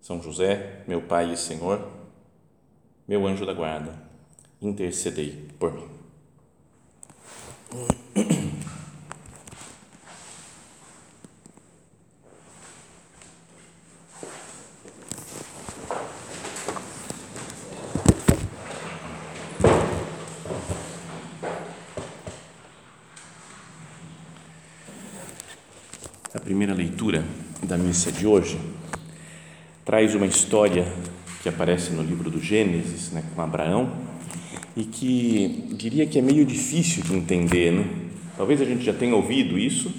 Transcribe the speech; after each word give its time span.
São 0.00 0.22
José, 0.22 0.82
meu 0.86 1.02
Pai 1.02 1.32
e 1.32 1.36
Senhor, 1.36 1.86
meu 3.06 3.26
anjo 3.26 3.44
da 3.44 3.52
guarda, 3.52 3.94
intercedei 4.60 5.48
por 5.58 5.72
mim. 5.72 5.88
A 26.34 26.40
primeira 26.40 26.74
leitura 26.74 27.24
da 27.62 27.76
missa 27.76 28.12
de 28.12 28.26
hoje 28.26 28.58
traz 29.88 30.14
uma 30.14 30.26
história 30.26 30.84
que 31.42 31.48
aparece 31.48 31.92
no 31.92 32.02
livro 32.02 32.30
do 32.30 32.38
Gênesis, 32.38 33.10
né, 33.10 33.24
com 33.34 33.40
Abraão, 33.40 33.90
e 34.76 34.84
que 34.84 35.66
diria 35.72 36.04
que 36.04 36.18
é 36.18 36.20
meio 36.20 36.44
difícil 36.44 37.02
de 37.02 37.14
entender, 37.14 37.72
né? 37.72 37.86
Talvez 38.36 38.60
a 38.60 38.66
gente 38.66 38.84
já 38.84 38.92
tenha 38.92 39.16
ouvido 39.16 39.58
isso 39.58 39.90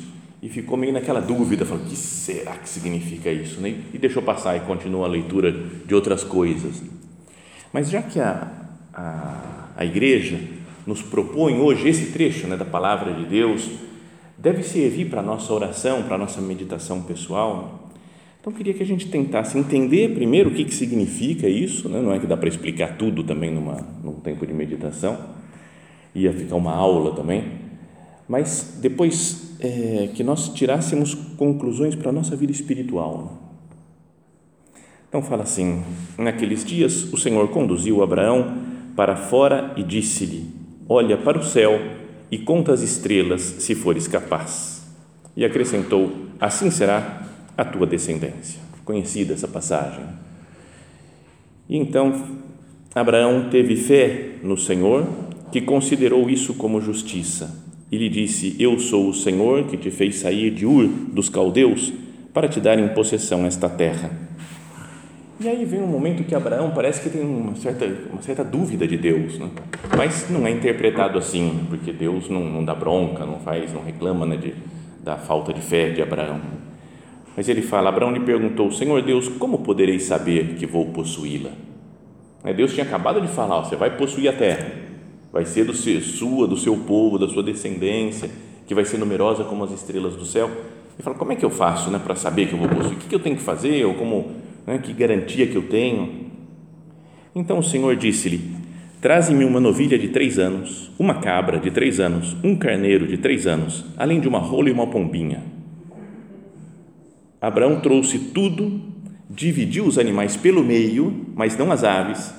e 0.44 0.48
ficou 0.48 0.78
meio 0.78 0.94
naquela 0.94 1.20
dúvida, 1.20 1.66
falou, 1.66 1.84
o 1.84 1.88
que 1.90 1.95
será 1.95 2.52
que 2.52 2.70
significa 2.70 3.32
isso? 3.32 3.60
Né? 3.60 3.78
E 3.92 3.98
deixou 3.98 4.22
passar 4.22 4.56
e 4.56 4.60
continua 4.60 5.08
a 5.08 5.10
leitura 5.10 5.52
de 5.52 5.95
outras 5.95 6.23
coisas. 6.23 6.84
Mas 7.73 7.90
já 7.90 8.04
que 8.04 8.20
a, 8.20 8.48
a, 8.94 9.70
a 9.76 9.84
igreja 9.84 10.40
nos 10.86 11.02
propõe 11.02 11.58
hoje 11.58 11.90
esse 11.90 12.12
trecho 12.12 12.45
né, 12.45 12.56
da 12.56 12.64
palavra 12.64 13.12
de 13.12 13.26
Deus, 13.26 13.67
deve 14.38 14.62
servir 14.62 15.10
para 15.10 15.22
a 15.22 15.23
nossa 15.23 15.52
oração, 15.52 16.04
para 16.04 16.14
a 16.14 16.20
nossa 16.20 16.40
meditação 16.40 17.02
pessoal. 17.02 17.89
Então, 18.40 18.54
queria 18.54 18.73
que 18.73 18.82
a 18.82 18.86
gente 18.86 19.09
tentasse 19.09 19.58
entender 19.58 20.14
primeiro 20.14 20.50
o 20.50 20.54
que, 20.54 20.64
que 20.64 20.73
significa 20.73 21.48
isso, 21.48 21.90
né? 21.90 22.02
não 22.02 22.14
é 22.14 22.20
que 22.20 22.26
dá 22.26 22.38
para 22.38 22.48
explicar 22.48 22.98
tudo 22.98 23.22
também 23.22 23.52
numa, 23.52 23.86
num 24.02 24.14
tempo 24.14 24.48
de 24.48 24.54
meditação, 24.54 25.18
ia 26.16 26.32
ficar 26.32 26.56
uma 26.56 26.73
aula 26.73 27.14
também, 27.14 27.44
mas 28.28 28.80
depois 28.82 29.58
é, 29.60 30.10
que 30.14 30.23
nós 30.23 30.50
tirássemos 30.54 31.14
conclusões 31.14 31.95
para 31.95 32.10
a 32.10 32.14
nossa 32.14 32.34
vida 32.36 32.52
espiritual. 32.52 33.50
Então, 35.10 35.22
fala 35.22 35.44
assim: 35.44 35.84
naqueles 36.17 36.64
dias 36.64 37.12
o 37.12 37.17
Senhor 37.17 37.50
conduziu 37.50 38.02
Abraão 38.02 38.58
para 38.95 39.17
fora 39.17 39.73
e 39.76 39.84
disse-lhe: 39.84 40.45
Olha 40.88 41.17
para 41.17 41.38
o 41.38 41.44
céu 41.44 41.78
e 42.32 42.38
conta 42.38 42.72
as 42.72 42.82
estrelas, 42.82 43.42
se 43.42 43.76
fores 43.76 44.08
capaz. 44.08 44.88
E 45.36 45.44
acrescentou: 45.44 46.12
Assim 46.40 46.72
será 46.72 47.29
a 47.60 47.66
tua 47.66 47.86
descendência. 47.86 48.61
Conhecida 48.86 49.33
essa 49.33 49.48
passagem. 49.48 50.04
E 51.67 51.78
então 51.78 52.39
Abraão 52.95 53.50
teve 53.50 53.76
fé 53.76 54.32
no 54.42 54.58
Senhor, 54.58 55.06
que 55.52 55.61
considerou 55.61 56.30
isso 56.30 56.54
como 56.54 56.82
justiça, 56.82 57.54
e 57.92 57.98
lhe 57.98 58.10
disse: 58.10 58.56
Eu 58.58 58.80
sou 58.80 59.10
o 59.10 59.14
Senhor 59.14 59.66
que 59.66 59.78
te 59.78 59.92
fez 59.92 60.16
sair 60.16 60.52
de 60.52 60.66
Ur 60.66 60.88
dos 60.88 61.28
caldeus 61.28 61.92
para 62.33 62.48
te 62.48 62.61
dar 62.61 62.80
em 62.80 62.88
possessão 62.89 63.45
esta 63.45 63.67
terra. 63.67 64.10
E 65.42 65.48
aí 65.48 65.64
vem 65.66 65.82
um 65.82 65.88
momento 65.88 66.23
que 66.23 66.36
Abraão 66.36 66.72
parece 66.72 67.02
que 67.02 67.10
tem 67.10 67.22
uma 67.22 67.56
certa, 67.56 67.86
uma 68.12 68.22
certa 68.22 68.44
dúvida 68.44 68.88
de 68.88 68.98
Deus, 68.98 69.38
né? 69.39 69.50
mas 69.98 70.30
não 70.30 70.45
é 70.45 70.52
interpretado 70.52 71.17
assim, 71.17 71.66
porque 71.70 71.94
Deus 71.94 72.30
não, 72.30 72.44
não 72.44 72.66
dá 72.66 72.76
bronca, 72.76 73.26
não 73.26 73.39
faz, 73.39 73.73
não 73.73 73.82
reclama 73.82 74.26
né, 74.26 74.36
de, 74.36 74.54
da 75.02 75.16
falta 75.16 75.54
de 75.54 75.62
fé 75.62 75.92
de 75.92 76.02
Abraão. 76.02 76.42
Mas 77.39 77.48
ele 77.48 77.61
fala: 77.61 77.88
Abraão 77.88 78.11
lhe 78.11 78.20
perguntou, 78.20 78.70
Senhor 78.70 79.02
Deus, 79.02 79.30
como 79.30 79.60
poderei 79.60 79.98
saber 79.98 80.55
que 80.55 80.66
vou 80.66 80.88
possuí-la? 80.88 81.52
Deus 82.54 82.73
tinha 82.73 82.86
acabado 82.86 83.22
de 83.22 83.30
falar: 83.30 83.61
você 83.61 83.77
vai 83.77 83.95
possuir 83.95 84.27
a 84.27 84.33
terra, 84.33 84.70
vai 85.32 85.45
ser 85.45 85.64
do 85.64 85.73
seu, 85.73 86.02
sua, 86.02 86.45
do 86.45 86.58
seu 86.58 86.76
povo, 86.76 87.17
da 87.17 87.30
sua 87.30 87.42
descendência, 87.42 88.30
que 88.67 88.76
vai 88.76 88.83
ser 88.83 88.98
numerosa 88.98 89.45
como 89.45 89.64
as 89.64 89.72
estrelas 89.72 90.17
do 90.17 90.26
céu. 90.26 90.48
Ele 90.48 91.02
fala: 91.02 91.16
como 91.16 91.32
é 91.32 91.36
que 91.38 91.45
eu 91.45 91.50
faço 91.50 91.89
né, 91.89 91.98
para 91.98 92.14
saber 92.14 92.50
que 92.50 92.55
eu 92.55 92.60
vou 92.60 92.67
possuir? 92.67 92.98
O 92.98 93.00
que 93.00 93.16
eu 93.16 93.22
tenho 93.22 93.38
que 93.38 93.42
fazer? 93.42 93.86
Ou 93.86 93.94
como 93.94 94.32
né? 94.67 94.77
que 94.77 94.92
garantia 94.92 95.48
que 95.48 95.56
eu 95.56 95.64
tenho? 95.64 96.26
Então 97.33 97.60
o 97.60 97.64
Senhor 97.64 97.95
disse-lhe: 97.95 98.52
Traze-me 99.00 99.45
uma 99.45 99.61
novilha 99.61 99.98
de 99.98 100.10
três 100.10 100.38
anos, 100.38 100.92
uma 101.00 101.21
cabra 101.21 101.58
de 101.58 101.71
três 101.71 102.02
anos, 102.02 102.36
um 102.44 102.54
carneiro 102.58 103.08
de 103.08 103.17
três 103.17 103.48
anos, 103.48 103.86
além 103.95 104.20
de 104.20 104.27
uma 104.27 104.39
rola 104.39 104.67
e 104.67 104.73
uma 104.73 104.88
pombinha. 104.88 105.58
Abraão 107.42 107.80
trouxe 107.80 108.20
tudo, 108.20 108.82
dividiu 109.30 109.86
os 109.86 109.98
animais 109.98 110.36
pelo 110.36 110.64
meio, 110.64 111.27
mas 111.36 111.58
não 111.58 111.72
as 111.72 111.83
aves, 111.83 112.33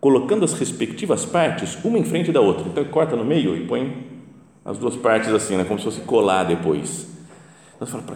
colocando 0.00 0.44
as 0.44 0.52
respectivas 0.52 1.24
partes 1.24 1.76
uma 1.84 1.98
em 1.98 2.04
frente 2.04 2.30
da 2.30 2.40
outra. 2.40 2.68
Então 2.68 2.84
corta 2.84 3.16
no 3.16 3.24
meio 3.24 3.56
e 3.56 3.66
põe 3.66 4.06
as 4.64 4.78
duas 4.78 4.96
partes 4.96 5.30
assim, 5.30 5.56
né? 5.56 5.64
como 5.64 5.78
se 5.78 5.84
fosse 5.84 6.00
colar 6.02 6.44
depois. 6.44 7.08
Nós 7.80 7.90
falamos, 7.90 8.14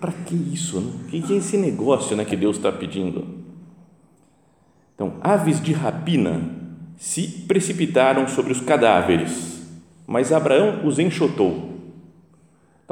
para 0.00 0.12
que 0.12 0.34
isso? 0.34 0.80
Né? 0.80 0.92
O 1.04 1.08
que 1.08 1.32
é 1.32 1.36
esse 1.36 1.56
negócio 1.56 2.16
né, 2.16 2.24
que 2.24 2.36
Deus 2.36 2.56
está 2.56 2.70
pedindo? 2.70 3.42
Então, 4.94 5.14
aves 5.20 5.60
de 5.60 5.72
rapina 5.72 6.40
se 6.96 7.26
precipitaram 7.48 8.28
sobre 8.28 8.52
os 8.52 8.60
cadáveres, 8.60 9.62
mas 10.06 10.32
Abraão 10.32 10.86
os 10.86 10.98
enxotou. 10.98 11.71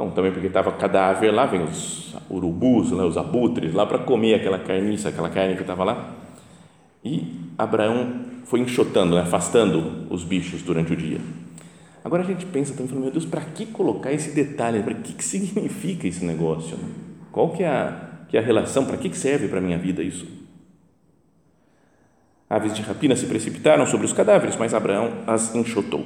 Então, 0.01 0.09
também 0.09 0.31
porque 0.31 0.47
estava 0.47 0.71
cadáver 0.71 1.31
lá, 1.31 1.45
vem 1.45 1.61
os 1.61 2.15
urubus, 2.27 2.91
né, 2.91 3.03
os 3.03 3.17
abutres 3.17 3.71
lá 3.71 3.85
para 3.85 3.99
comer 3.99 4.33
aquela 4.33 4.57
carniça, 4.57 5.09
aquela 5.09 5.29
carne 5.29 5.53
que 5.53 5.61
estava 5.61 5.83
lá. 5.83 6.15
E 7.05 7.51
Abraão 7.55 8.11
foi 8.45 8.61
enxotando, 8.61 9.13
né, 9.13 9.21
afastando 9.21 10.07
os 10.09 10.23
bichos 10.23 10.63
durante 10.63 10.91
o 10.93 10.95
dia. 10.95 11.19
Agora 12.03 12.23
a 12.23 12.25
gente 12.25 12.47
pensa 12.47 12.73
também, 12.73 12.95
meu 12.95 13.11
Deus, 13.11 13.25
para 13.25 13.41
que 13.41 13.67
colocar 13.67 14.11
esse 14.11 14.31
detalhe? 14.31 14.81
Para 14.81 14.95
que, 14.95 15.13
que 15.13 15.23
significa 15.23 16.07
esse 16.07 16.25
negócio? 16.25 16.79
Qual 17.31 17.49
que 17.49 17.61
é 17.61 17.67
a, 17.67 18.25
que 18.27 18.35
é 18.35 18.39
a 18.39 18.43
relação? 18.43 18.85
Para 18.85 18.97
que, 18.97 19.07
que 19.07 19.17
serve 19.17 19.47
para 19.47 19.59
a 19.59 19.61
minha 19.61 19.77
vida 19.77 20.01
isso? 20.01 20.25
Aves 22.49 22.73
de 22.73 22.81
rapina 22.81 23.15
se 23.15 23.27
precipitaram 23.27 23.85
sobre 23.85 24.07
os 24.07 24.13
cadáveres, 24.13 24.57
mas 24.57 24.73
Abraão 24.73 25.11
as 25.27 25.53
enxotou. 25.53 26.03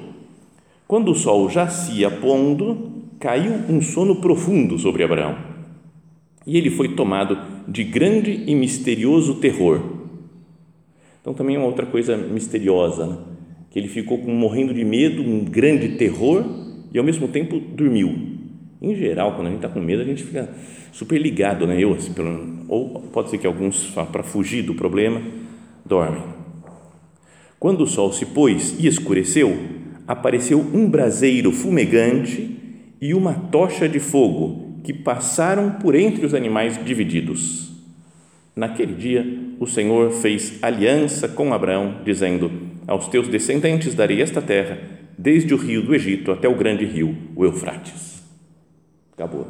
Quando 0.85 1.11
o 1.11 1.15
sol 1.15 1.49
já 1.49 1.69
se 1.69 1.93
ia 1.93 2.11
pondo, 2.11 2.94
caiu 3.19 3.53
um 3.69 3.81
sono 3.81 4.17
profundo 4.17 4.77
sobre 4.77 5.03
Abraão. 5.03 5.37
E 6.45 6.57
ele 6.57 6.69
foi 6.69 6.89
tomado 6.89 7.37
de 7.67 7.83
grande 7.83 8.43
e 8.45 8.53
misterioso 8.53 9.35
terror. 9.35 9.81
Então, 11.21 11.33
também 11.33 11.55
é 11.55 11.59
uma 11.59 11.67
outra 11.67 11.85
coisa 11.85 12.15
misteriosa, 12.15 13.07
né? 13.07 13.17
que 13.71 13.79
ele 13.79 13.87
ficou 13.87 14.17
morrendo 14.19 14.73
de 14.73 14.85
medo, 14.85 15.21
um 15.21 15.43
grande 15.43 15.97
terror 15.97 16.45
e 16.93 16.97
ao 16.97 17.03
mesmo 17.03 17.27
tempo 17.27 17.59
dormiu. 17.59 18.35
Em 18.81 18.95
geral, 18.95 19.33
quando 19.33 19.47
a 19.47 19.49
gente 19.49 19.57
está 19.57 19.67
com 19.67 19.81
medo, 19.81 20.01
a 20.01 20.05
gente 20.05 20.23
fica 20.23 20.49
super 20.91 21.19
ligado, 21.19 21.65
né? 21.65 21.75
Eu, 21.77 21.93
assim, 21.93 22.13
ou 22.69 23.01
pode 23.11 23.29
ser 23.29 23.37
que 23.37 23.47
alguns, 23.47 23.91
para 24.11 24.23
fugir 24.23 24.61
do 24.61 24.75
problema, 24.75 25.21
dormem. 25.83 26.23
Quando 27.59 27.81
o 27.81 27.87
sol 27.87 28.13
se 28.13 28.27
pôs 28.27 28.79
e 28.79 28.87
escureceu, 28.87 29.57
apareceu 30.07 30.59
um 30.59 30.87
braseiro 30.87 31.51
fumegante 31.51 32.55
e 33.05 33.13
uma 33.13 33.35
tocha 33.35 33.87
de 33.87 33.99
fogo 33.99 34.79
que 34.83 34.91
passaram 34.91 35.73
por 35.73 35.93
entre 35.93 36.25
os 36.25 36.33
animais 36.33 36.83
divididos. 36.83 37.71
Naquele 38.55 38.95
dia, 38.95 39.23
o 39.59 39.67
Senhor 39.67 40.11
fez 40.11 40.57
aliança 40.59 41.27
com 41.27 41.53
Abraão, 41.53 42.01
dizendo: 42.03 42.51
Aos 42.87 43.07
teus 43.07 43.27
descendentes 43.27 43.93
darei 43.93 44.23
esta 44.23 44.41
terra, 44.41 44.79
desde 45.15 45.53
o 45.53 45.57
rio 45.57 45.83
do 45.83 45.93
Egito 45.93 46.31
até 46.31 46.49
o 46.49 46.55
grande 46.55 46.83
rio, 46.83 47.15
o 47.35 47.45
Eufrates. 47.45 48.23
Acabou. 49.13 49.49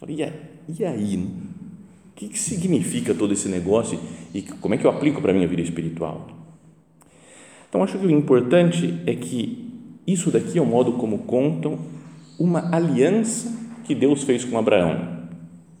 Falei, 0.00 0.32
e 0.66 0.84
aí? 0.84 1.16
O 1.18 2.16
que, 2.16 2.28
que 2.28 2.38
significa 2.38 3.14
todo 3.14 3.34
esse 3.34 3.46
negócio 3.46 4.00
e 4.32 4.40
como 4.40 4.74
é 4.74 4.78
que 4.78 4.86
eu 4.86 4.90
aplico 4.90 5.20
para 5.20 5.32
a 5.32 5.34
minha 5.34 5.46
vida 5.46 5.60
espiritual? 5.60 6.28
Então, 7.68 7.82
acho 7.82 7.98
que 7.98 8.06
o 8.06 8.10
importante 8.10 9.02
é 9.06 9.14
que 9.14 9.70
isso 10.06 10.30
daqui 10.30 10.56
é 10.58 10.62
o 10.62 10.66
modo 10.66 10.92
como 10.92 11.18
contam 11.18 11.78
uma 12.38 12.74
aliança 12.74 13.52
que 13.84 13.94
Deus 13.94 14.22
fez 14.22 14.44
com 14.44 14.58
Abraão. 14.58 15.16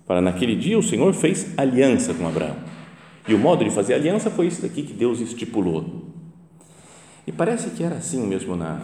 Para 0.06 0.20
naquele 0.20 0.54
dia 0.54 0.78
o 0.78 0.82
Senhor 0.82 1.12
fez 1.12 1.52
aliança 1.58 2.14
com 2.14 2.26
Abraão. 2.26 2.56
E 3.28 3.34
o 3.34 3.38
modo 3.38 3.64
de 3.64 3.70
fazer 3.70 3.94
aliança 3.94 4.30
foi 4.30 4.46
isso 4.46 4.62
daqui 4.62 4.82
que 4.82 4.92
Deus 4.92 5.20
estipulou. 5.20 6.06
E 7.26 7.32
parece 7.32 7.70
que 7.70 7.82
era 7.82 7.96
assim 7.96 8.24
mesmo 8.24 8.54
na, 8.54 8.80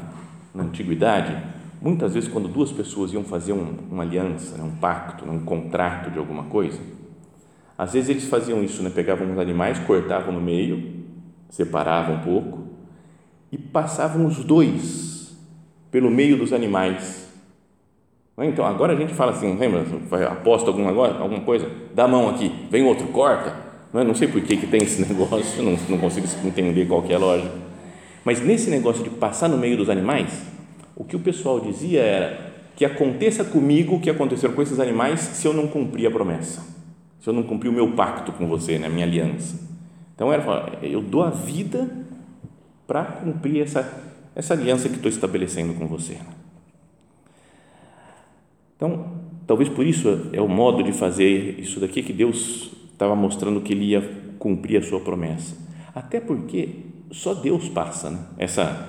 na 0.53 0.65
antiguidade. 0.65 1.37
Muitas 1.81 2.15
vezes, 2.15 2.29
quando 2.29 2.49
duas 2.49 2.73
pessoas 2.73 3.13
iam 3.13 3.23
fazer 3.23 3.53
um, 3.53 3.77
uma 3.91 4.03
aliança, 4.03 4.57
né, 4.57 4.65
um 4.65 4.77
pacto, 4.77 5.25
né, 5.25 5.33
um 5.33 5.45
contrato 5.45 6.11
de 6.11 6.19
alguma 6.19 6.45
coisa, 6.45 6.81
às 7.79 7.93
vezes 7.93 8.11
eles 8.11 8.25
faziam 8.25 8.63
isso, 8.63 8.83
né, 8.83 8.91
pegavam 8.91 9.31
os 9.33 9.39
animais, 9.39 9.79
cortavam 9.81 10.33
no 10.33 10.41
meio, 10.41 11.05
separavam 11.49 12.17
um 12.17 12.21
pouco 12.21 12.69
e 13.51 13.59
passavam 13.59 14.27
os 14.27 14.45
dois 14.45 15.37
pelo 15.91 16.11
meio 16.11 16.37
dos 16.37 16.53
animais. 16.53 17.32
Né, 18.37 18.47
então, 18.47 18.65
agora 18.65 18.93
a 18.93 18.97
gente 18.97 19.15
fala 19.15 19.33
assim, 19.33 19.57
lembra? 19.57 19.85
Aposta 20.31 20.69
alguma, 20.69 20.91
alguma 20.91 21.41
coisa, 21.41 21.69
dá 21.95 22.05
a 22.05 22.09
mão 22.09 22.29
aqui, 22.29 22.53
vem 22.71 22.83
outro, 22.83 23.07
corta. 23.09 23.55
Não, 23.93 24.01
é? 24.01 24.05
não 24.05 24.15
sei 24.15 24.27
por 24.27 24.41
que, 24.41 24.57
que 24.57 24.67
tem 24.67 24.83
esse 24.83 25.03
negócio, 25.07 25.63
não, 25.63 25.77
não 25.89 25.99
consigo 25.99 26.27
entender 26.45 26.87
qual 26.87 27.05
é 27.09 27.15
a 27.15 27.19
lógica. 27.19 27.53
Mas 28.25 28.41
nesse 28.41 28.71
negócio 28.71 29.03
de 29.03 29.11
passar 29.11 29.49
no 29.49 29.59
meio 29.59 29.77
dos 29.77 29.91
animais, 29.91 30.43
o 30.97 31.05
que 31.05 31.17
o 31.17 31.21
pessoal 31.21 31.61
dizia 31.61 32.01
era 32.01 32.53
que 32.75 32.85
aconteça 32.85 33.45
comigo 33.45 33.97
o 33.97 34.01
que 34.01 34.09
aconteceu 34.09 34.53
com 34.53 34.63
esses 34.63 34.81
animais 34.81 35.21
se 35.21 35.47
eu 35.47 35.53
não 35.53 35.67
cumprir 35.67 36.07
a 36.07 36.11
promessa, 36.11 36.63
se 37.21 37.29
eu 37.29 37.35
não 37.35 37.43
cumprir 37.43 37.69
o 37.69 37.73
meu 37.73 37.93
pacto 37.93 38.33
com 38.33 38.47
você, 38.47 38.79
né, 38.79 38.87
a 38.87 38.91
minha 38.91 39.05
aliança. 39.05 39.59
Então 40.15 40.33
era 40.33 40.79
eu 40.83 41.03
dou 41.03 41.23
a 41.23 41.31
vida 41.31 41.91
para 42.87 43.05
cumprir 43.05 43.63
essa 43.63 44.11
essa 44.35 44.55
aliança 44.55 44.89
que 44.89 44.97
estou 44.97 45.11
estabelecendo 45.11 45.75
com 45.75 45.87
você. 45.87 46.17
Então, 48.83 49.05
talvez 49.47 49.69
por 49.69 49.87
isso 49.87 50.29
é 50.33 50.41
o 50.41 50.49
modo 50.49 50.83
de 50.83 50.91
fazer 50.91 51.55
isso 51.57 51.79
daqui 51.79 52.03
que 52.03 52.13
Deus 52.13 52.73
estava 52.91 53.15
mostrando 53.15 53.61
que 53.61 53.73
ele 53.73 53.85
ia 53.85 54.03
cumprir 54.41 54.77
a 54.79 54.83
sua 54.83 54.99
promessa. 54.99 55.57
Até 55.95 56.19
porque 56.19 56.69
só 57.13 57.33
Deus 57.33 57.69
passa 57.69 58.11
né? 58.11 58.19
essa 58.39 58.89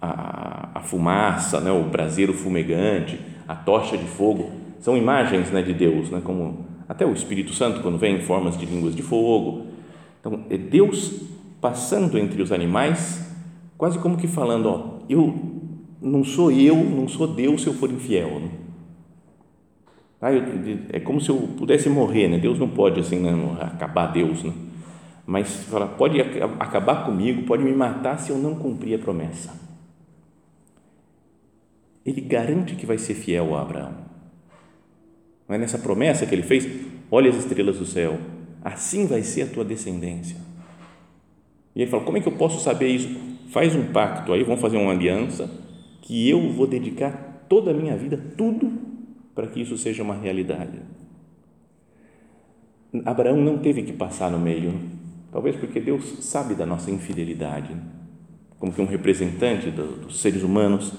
a, 0.00 0.78
a 0.78 0.80
fumaça, 0.82 1.60
né? 1.60 1.72
o 1.72 1.82
braseiro 1.82 2.32
fumegante, 2.32 3.18
a 3.48 3.56
tocha 3.56 3.98
de 3.98 4.04
fogo, 4.04 4.48
são 4.78 4.96
imagens 4.96 5.50
né, 5.50 5.60
de 5.60 5.74
Deus, 5.74 6.08
né? 6.08 6.22
como 6.22 6.64
até 6.88 7.04
o 7.04 7.12
Espírito 7.12 7.52
Santo 7.52 7.80
quando 7.80 7.98
vem 7.98 8.18
em 8.18 8.20
formas 8.20 8.56
de 8.56 8.64
línguas 8.64 8.94
de 8.94 9.02
fogo. 9.02 9.66
Então, 10.20 10.44
é 10.50 10.56
Deus 10.56 11.20
passando 11.60 12.16
entre 12.16 12.40
os 12.40 12.52
animais, 12.52 13.28
quase 13.76 13.98
como 13.98 14.16
que 14.16 14.28
falando, 14.28 14.66
ó, 14.66 14.98
eu 15.08 15.34
não 16.00 16.22
sou 16.22 16.52
eu, 16.52 16.76
não 16.76 17.08
sou 17.08 17.26
Deus 17.26 17.62
se 17.62 17.66
eu 17.66 17.74
for 17.74 17.90
infiel. 17.90 18.38
Né? 18.38 18.62
É 20.92 21.00
como 21.00 21.20
se 21.20 21.30
eu 21.30 21.36
pudesse 21.58 21.88
morrer, 21.88 22.28
né? 22.28 22.38
Deus 22.38 22.58
não 22.58 22.68
pode 22.68 23.00
assim 23.00 23.18
né? 23.18 23.32
acabar 23.60 24.06
Deus, 24.06 24.44
né? 24.44 24.52
mas 25.26 25.64
fala, 25.64 25.86
pode 25.86 26.20
acabar 26.20 27.04
comigo, 27.04 27.42
pode 27.42 27.62
me 27.62 27.72
matar 27.72 28.18
se 28.18 28.30
eu 28.30 28.38
não 28.38 28.54
cumprir 28.54 28.94
a 28.94 28.98
promessa. 28.98 29.52
Ele 32.04 32.20
garante 32.20 32.74
que 32.74 32.84
vai 32.84 32.98
ser 32.98 33.14
fiel 33.14 33.54
a 33.54 33.62
Abraão. 33.62 33.94
Não 35.48 35.56
é 35.56 35.58
nessa 35.58 35.78
promessa 35.78 36.26
que 36.26 36.34
ele 36.34 36.42
fez? 36.42 36.68
Olha 37.10 37.30
as 37.30 37.36
estrelas 37.36 37.78
do 37.78 37.86
céu, 37.86 38.18
assim 38.64 39.06
vai 39.06 39.22
ser 39.22 39.42
a 39.42 39.46
tua 39.46 39.64
descendência. 39.64 40.36
E 41.74 41.82
ele 41.82 41.90
fala: 41.90 42.04
Como 42.04 42.18
é 42.18 42.20
que 42.20 42.28
eu 42.28 42.36
posso 42.36 42.60
saber 42.60 42.88
isso? 42.88 43.08
Faz 43.48 43.74
um 43.76 43.92
pacto 43.92 44.32
aí, 44.32 44.42
vamos 44.42 44.60
fazer 44.60 44.78
uma 44.78 44.92
aliança, 44.92 45.48
que 46.00 46.28
eu 46.28 46.50
vou 46.52 46.66
dedicar 46.66 47.44
toda 47.48 47.70
a 47.70 47.74
minha 47.74 47.96
vida, 47.96 48.18
tudo, 48.36 48.72
para 49.34 49.46
que 49.46 49.60
isso 49.60 49.76
seja 49.76 50.02
uma 50.02 50.14
realidade. 50.14 50.78
Abraão 53.04 53.36
não 53.36 53.58
teve 53.58 53.82
que 53.82 53.92
passar 53.92 54.30
no 54.30 54.38
meio, 54.38 54.78
talvez 55.30 55.56
porque 55.56 55.80
Deus 55.80 56.04
sabe 56.20 56.54
da 56.54 56.66
nossa 56.66 56.90
infidelidade, 56.90 57.74
como 58.58 58.72
que 58.72 58.82
um 58.82 58.86
representante 58.86 59.70
dos 59.70 60.20
seres 60.20 60.42
humanos 60.42 60.92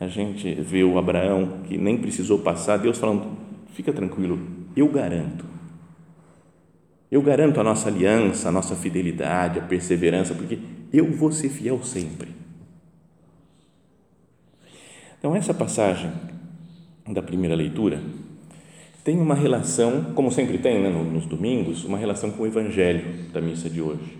a 0.00 0.06
gente 0.06 0.54
vê 0.54 0.84
o 0.84 0.98
Abraão 0.98 1.60
que 1.64 1.76
nem 1.76 1.96
precisou 1.98 2.40
passar, 2.40 2.76
Deus 2.76 2.98
falando: 2.98 3.36
fica 3.72 3.92
tranquilo, 3.92 4.38
eu 4.76 4.88
garanto. 4.88 5.44
Eu 7.10 7.22
garanto 7.22 7.58
a 7.58 7.64
nossa 7.64 7.88
aliança, 7.88 8.48
a 8.48 8.52
nossa 8.52 8.76
fidelidade, 8.76 9.58
a 9.58 9.62
perseverança, 9.62 10.34
porque 10.34 10.58
eu 10.92 11.10
vou 11.10 11.32
ser 11.32 11.48
fiel 11.48 11.82
sempre. 11.82 12.28
Então, 15.18 15.34
essa 15.34 15.54
passagem 15.54 16.12
da 17.12 17.22
primeira 17.22 17.54
leitura 17.54 18.00
tem 19.08 19.18
uma 19.18 19.34
relação, 19.34 20.12
como 20.14 20.30
sempre 20.30 20.58
tem 20.58 20.82
né, 20.82 20.90
nos 20.90 21.24
domingos, 21.24 21.82
uma 21.82 21.96
relação 21.96 22.30
com 22.30 22.42
o 22.42 22.46
Evangelho 22.46 23.30
da 23.32 23.40
missa 23.40 23.70
de 23.70 23.80
hoje. 23.80 24.18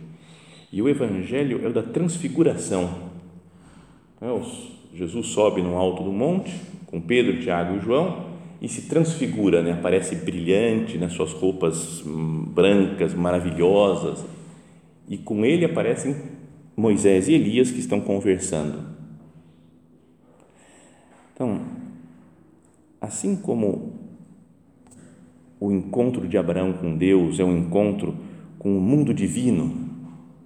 E 0.72 0.80
o 0.80 0.88
Evangelho 0.88 1.60
é 1.62 1.68
o 1.68 1.72
da 1.74 1.82
transfiguração. 1.82 2.88
É, 4.18 4.26
Jesus 4.94 5.26
sobe 5.26 5.60
no 5.60 5.76
alto 5.76 6.02
do 6.02 6.10
monte 6.10 6.54
com 6.86 7.02
Pedro, 7.02 7.38
Tiago 7.38 7.76
e 7.76 7.80
João 7.80 8.28
e 8.62 8.68
se 8.68 8.88
transfigura, 8.88 9.62
né? 9.62 9.72
aparece 9.72 10.16
brilhante 10.16 10.96
nas 10.96 11.12
suas 11.12 11.34
roupas 11.34 12.02
hum, 12.06 12.46
brancas, 12.48 13.12
maravilhosas, 13.12 14.24
e 15.06 15.18
com 15.18 15.44
ele 15.44 15.66
aparecem 15.66 16.16
Moisés 16.74 17.28
e 17.28 17.34
Elias 17.34 17.70
que 17.70 17.78
estão 17.78 18.00
conversando. 18.00 18.84
Então, 21.34 21.60
assim 23.00 23.36
como 23.36 23.92
o 25.60 25.72
encontro 25.72 26.28
de 26.28 26.38
Abraão 26.38 26.72
com 26.72 26.96
Deus 26.96 27.40
é 27.40 27.44
um 27.44 27.56
encontro 27.56 28.14
com 28.58 28.76
o 28.76 28.80
mundo 28.80 29.14
divino, 29.14 29.88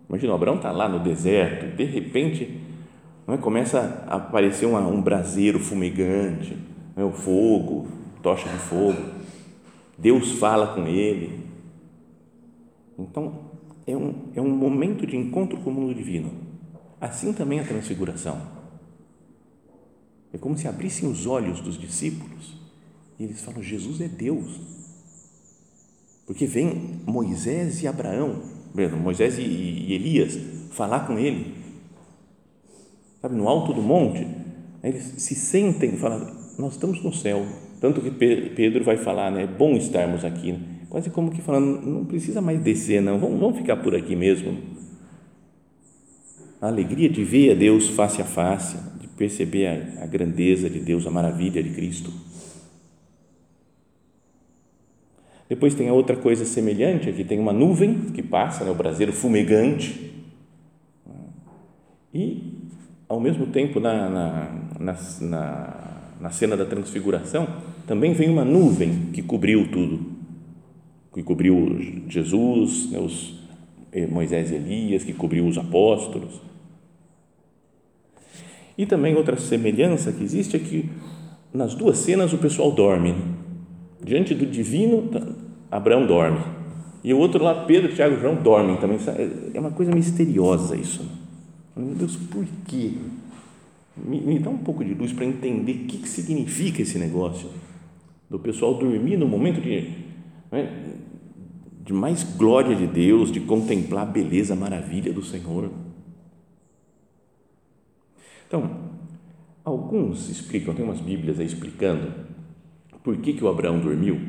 imagina, 0.09 0.35
Abraão 0.35 0.57
está 0.57 0.71
lá 0.71 0.89
no 0.89 0.99
deserto, 0.99 1.77
de 1.77 1.85
repente 1.85 2.61
é? 3.29 3.37
começa 3.37 4.05
a 4.07 4.17
aparecer 4.17 4.67
uma, 4.67 4.81
um 4.81 5.01
braseiro 5.01 5.59
fumegante, 5.59 6.57
é? 6.97 7.05
o 7.05 7.13
fogo, 7.13 7.87
tocha 8.23 8.49
de 8.49 8.59
fogo. 8.59 9.01
Deus 9.97 10.33
fala 10.33 10.75
com 10.75 10.87
ele. 10.87 11.41
Então, 12.99 13.53
é 13.87 13.97
um, 13.97 14.15
é 14.35 14.41
um 14.41 14.51
momento 14.51 15.07
de 15.07 15.17
encontro 15.17 15.59
com 15.59 15.71
o 15.71 15.73
mundo 15.73 15.95
divino. 15.95 16.31
Assim 17.01 17.33
também 17.33 17.61
a 17.61 17.65
transfiguração. 17.65 18.62
É 20.33 20.39
como 20.39 20.57
se 20.57 20.67
abrissem 20.67 21.09
os 21.09 21.27
olhos 21.27 21.61
dos 21.61 21.79
discípulos 21.79 22.61
e 23.19 23.25
eles 23.25 23.43
falam: 23.43 23.63
Jesus 23.63 24.01
é 24.01 24.09
Deus. 24.09 24.61
Porque 26.27 26.47
vem 26.47 27.01
Moisés 27.07 27.83
e 27.83 27.87
Abraão, 27.87 28.43
Moisés 29.03 29.39
e 29.39 29.93
Elias, 29.93 30.39
falar 30.71 31.07
com 31.07 31.19
ele 31.19 31.63
sabe, 33.23 33.37
no 33.37 33.49
alto 33.49 33.73
do 33.73 33.81
monte, 33.81 34.27
eles 34.83 35.15
se 35.19 35.37
sentem 35.37 35.95
e 35.95 35.97
falam, 35.97 36.27
nós 36.59 36.73
estamos 36.73 37.03
no 37.03 37.13
céu. 37.13 37.47
Tanto 37.81 38.01
que 38.01 38.11
Pedro 38.11 38.83
vai 38.83 38.97
falar, 38.97 39.31
né, 39.31 39.45
é 39.45 39.47
bom 39.47 39.77
estarmos 39.77 40.25
aqui. 40.25 40.59
Quase 40.91 41.09
como 41.09 41.31
que 41.31 41.41
falando, 41.41 41.87
não 41.87 42.05
precisa 42.05 42.41
mais 42.41 42.61
descer, 42.61 43.01
não, 43.01 43.19
vamos, 43.19 43.41
vamos 43.41 43.57
ficar 43.57 43.77
por 43.77 43.95
aqui 43.95 44.17
mesmo. 44.17 44.59
A 46.61 46.67
alegria 46.67 47.09
de 47.09 47.25
ver 47.25 47.53
a 47.53 47.55
Deus 47.55 47.89
face 47.89 48.21
a 48.21 48.25
face, 48.25 48.77
perceber 49.17 49.67
a, 49.67 50.05
a 50.05 50.07
grandeza 50.07 50.69
de 50.69 50.81
Deus, 50.81 51.07
a 51.07 51.11
maravilha 51.11 51.63
de 51.63 51.71
Cristo. 51.71 52.13
Depois 55.49 55.75
tem 55.75 55.89
a 55.89 55.93
outra 55.93 56.17
coisa 56.17 56.45
semelhante, 56.45 57.11
aqui 57.11 57.25
tem 57.25 57.39
uma 57.39 57.53
nuvem 57.53 58.11
que 58.13 58.23
passa, 58.23 58.65
né, 58.65 58.71
o 58.71 58.75
braseiro 58.75 59.13
fumegante, 59.13 60.11
e 62.15 62.53
ao 63.13 63.21
mesmo 63.21 63.47
tempo, 63.49 63.79
na, 63.79 64.09
na, 64.09 64.49
na, 65.21 66.13
na 66.19 66.31
cena 66.31 66.57
da 66.57 66.65
transfiguração, 66.65 67.47
também 67.87 68.15
vem 68.15 68.31
uma 68.31 68.45
nuvem 68.45 69.11
que 69.13 69.21
cobriu 69.21 69.71
tudo, 69.71 70.01
que 71.13 71.23
cobriu 71.23 71.79
Jesus, 72.09 72.91
né, 72.91 72.99
os, 72.99 73.39
eh, 73.93 74.07
Moisés 74.07 74.51
e 74.51 74.55
Elias, 74.55 75.05
que 75.05 75.13
cobriu 75.13 75.47
os 75.47 75.59
apóstolos. 75.59 76.41
E 78.77 78.87
também 78.87 79.15
outra 79.15 79.37
semelhança 79.37 80.13
que 80.13 80.23
existe 80.23 80.57
é 80.57 80.59
que 80.59 80.89
nas 81.53 81.75
duas 81.75 81.99
cenas 81.99 82.33
o 82.33 82.39
pessoal 82.39 82.73
dorme. 82.73 83.15
Diante 84.03 84.35
do 84.35 84.47
divino, 84.47 85.11
Abraão 85.71 86.07
dorme. 86.07 86.41
E 87.05 87.13
o 87.13 87.19
outro 87.19 87.43
lá, 87.43 87.65
Pedro, 87.65 87.93
Tiago 87.93 88.17
e 88.17 88.21
João 88.21 88.37
dormem 88.37 88.77
também. 88.77 88.99
É 89.53 89.61
uma 89.61 89.71
coisa 89.71 89.93
misteriosa 89.93 90.77
isso. 90.77 91.05
Meu 91.77 91.95
Deus, 91.95 92.17
por 92.17 92.45
quê? 92.67 92.93
Me, 93.97 94.21
me 94.21 94.39
dá 94.39 94.51
um 94.51 94.59
pouco 94.59 94.85
de 94.85 94.95
luz 94.95 95.13
para 95.13 95.25
entender 95.25 95.73
o 95.73 95.87
que, 95.87 95.99
que 95.99 96.09
significa 96.09 96.81
esse 96.81 96.99
negócio 96.99 97.49
do 98.31 98.39
pessoal 98.39 98.75
dormir 98.75 99.17
no 99.19 99.27
momento 99.27 99.61
de, 99.61 99.91
né, 100.51 100.95
de 101.85 101.93
mais 101.93 102.23
glória 102.23 102.75
de 102.75 102.87
Deus, 102.87 103.31
de 103.31 103.41
contemplar 103.41 104.05
a 104.05 104.11
beleza, 104.11 104.55
a 104.55 104.57
maravilha 104.57 105.13
do 105.13 105.23
Senhor. 105.23 105.71
Então, 108.53 108.71
alguns 109.65 110.29
explicam, 110.29 110.75
tem 110.75 110.85
umas 110.85 111.01
Bíblias 111.01 111.41
aí 111.41 111.47
explicando 111.47 112.13
por 113.03 113.17
que, 113.17 113.33
que 113.33 113.43
o 113.43 113.49
Abraão 113.49 113.81
dormiu. 113.81 114.21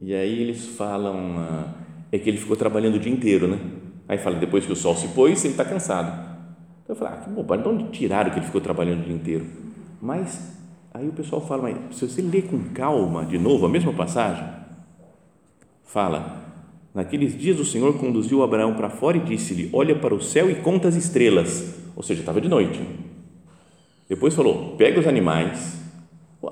E 0.00 0.12
aí 0.12 0.42
eles 0.42 0.66
falam, 0.66 1.38
ah, 1.38 1.74
é 2.10 2.18
que 2.18 2.28
ele 2.28 2.36
ficou 2.36 2.56
trabalhando 2.56 2.96
o 2.96 2.98
dia 2.98 3.12
inteiro, 3.12 3.46
né? 3.46 3.60
Aí 4.08 4.18
fala, 4.18 4.40
depois 4.40 4.66
que 4.66 4.72
o 4.72 4.76
sol 4.76 4.96
se 4.96 5.06
pôs, 5.08 5.44
ele 5.44 5.52
está 5.52 5.64
cansado. 5.64 6.08
Então 6.82 6.96
eu 6.96 6.96
falei, 6.96 7.14
ah, 7.14 7.16
que 7.18 7.30
bobagem, 7.30 7.62
de 7.62 7.68
onde 7.68 7.90
tiraram 7.96 8.32
que 8.32 8.40
ele 8.40 8.46
ficou 8.46 8.60
trabalhando 8.60 9.02
o 9.02 9.04
dia 9.04 9.14
inteiro? 9.14 9.46
Mas 10.02 10.58
aí 10.92 11.06
o 11.06 11.12
pessoal 11.12 11.40
fala, 11.46 11.62
mas 11.62 11.96
se 11.96 12.08
você 12.08 12.20
ler 12.20 12.48
com 12.48 12.58
calma 12.70 13.24
de 13.24 13.38
novo 13.38 13.66
a 13.66 13.68
mesma 13.68 13.92
passagem, 13.92 14.44
fala, 15.84 16.47
naqueles 16.98 17.38
dias 17.38 17.60
o 17.60 17.64
Senhor 17.64 17.96
conduziu 17.96 18.42
Abraão 18.42 18.74
para 18.74 18.90
fora 18.90 19.16
e 19.16 19.20
disse-lhe, 19.20 19.70
olha 19.72 19.94
para 19.94 20.12
o 20.12 20.20
céu 20.20 20.50
e 20.50 20.56
conta 20.56 20.88
as 20.88 20.96
estrelas, 20.96 21.76
ou 21.94 22.02
seja, 22.02 22.20
estava 22.20 22.40
de 22.40 22.48
noite. 22.48 22.80
Depois 24.08 24.34
falou, 24.34 24.74
pega 24.76 24.98
os 24.98 25.06
animais, 25.06 25.80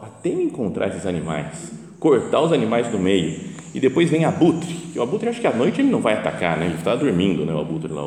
até 0.00 0.28
encontrar 0.28 0.86
esses 0.86 1.04
animais, 1.04 1.72
cortar 1.98 2.40
os 2.42 2.52
animais 2.52 2.86
do 2.86 2.96
meio, 2.96 3.40
e 3.74 3.80
depois 3.80 4.08
vem 4.08 4.24
abutre, 4.24 4.72
o 4.94 5.02
abutre 5.02 5.28
acho 5.28 5.40
que 5.40 5.48
à 5.48 5.52
noite 5.52 5.80
ele 5.80 5.90
não 5.90 6.00
vai 6.00 6.14
atacar, 6.14 6.56
né? 6.56 6.66
ele 6.66 6.76
está 6.76 6.94
dormindo, 6.94 7.44
né? 7.44 7.52
o 7.52 7.58
abutre 7.58 7.92
lá, 7.92 8.02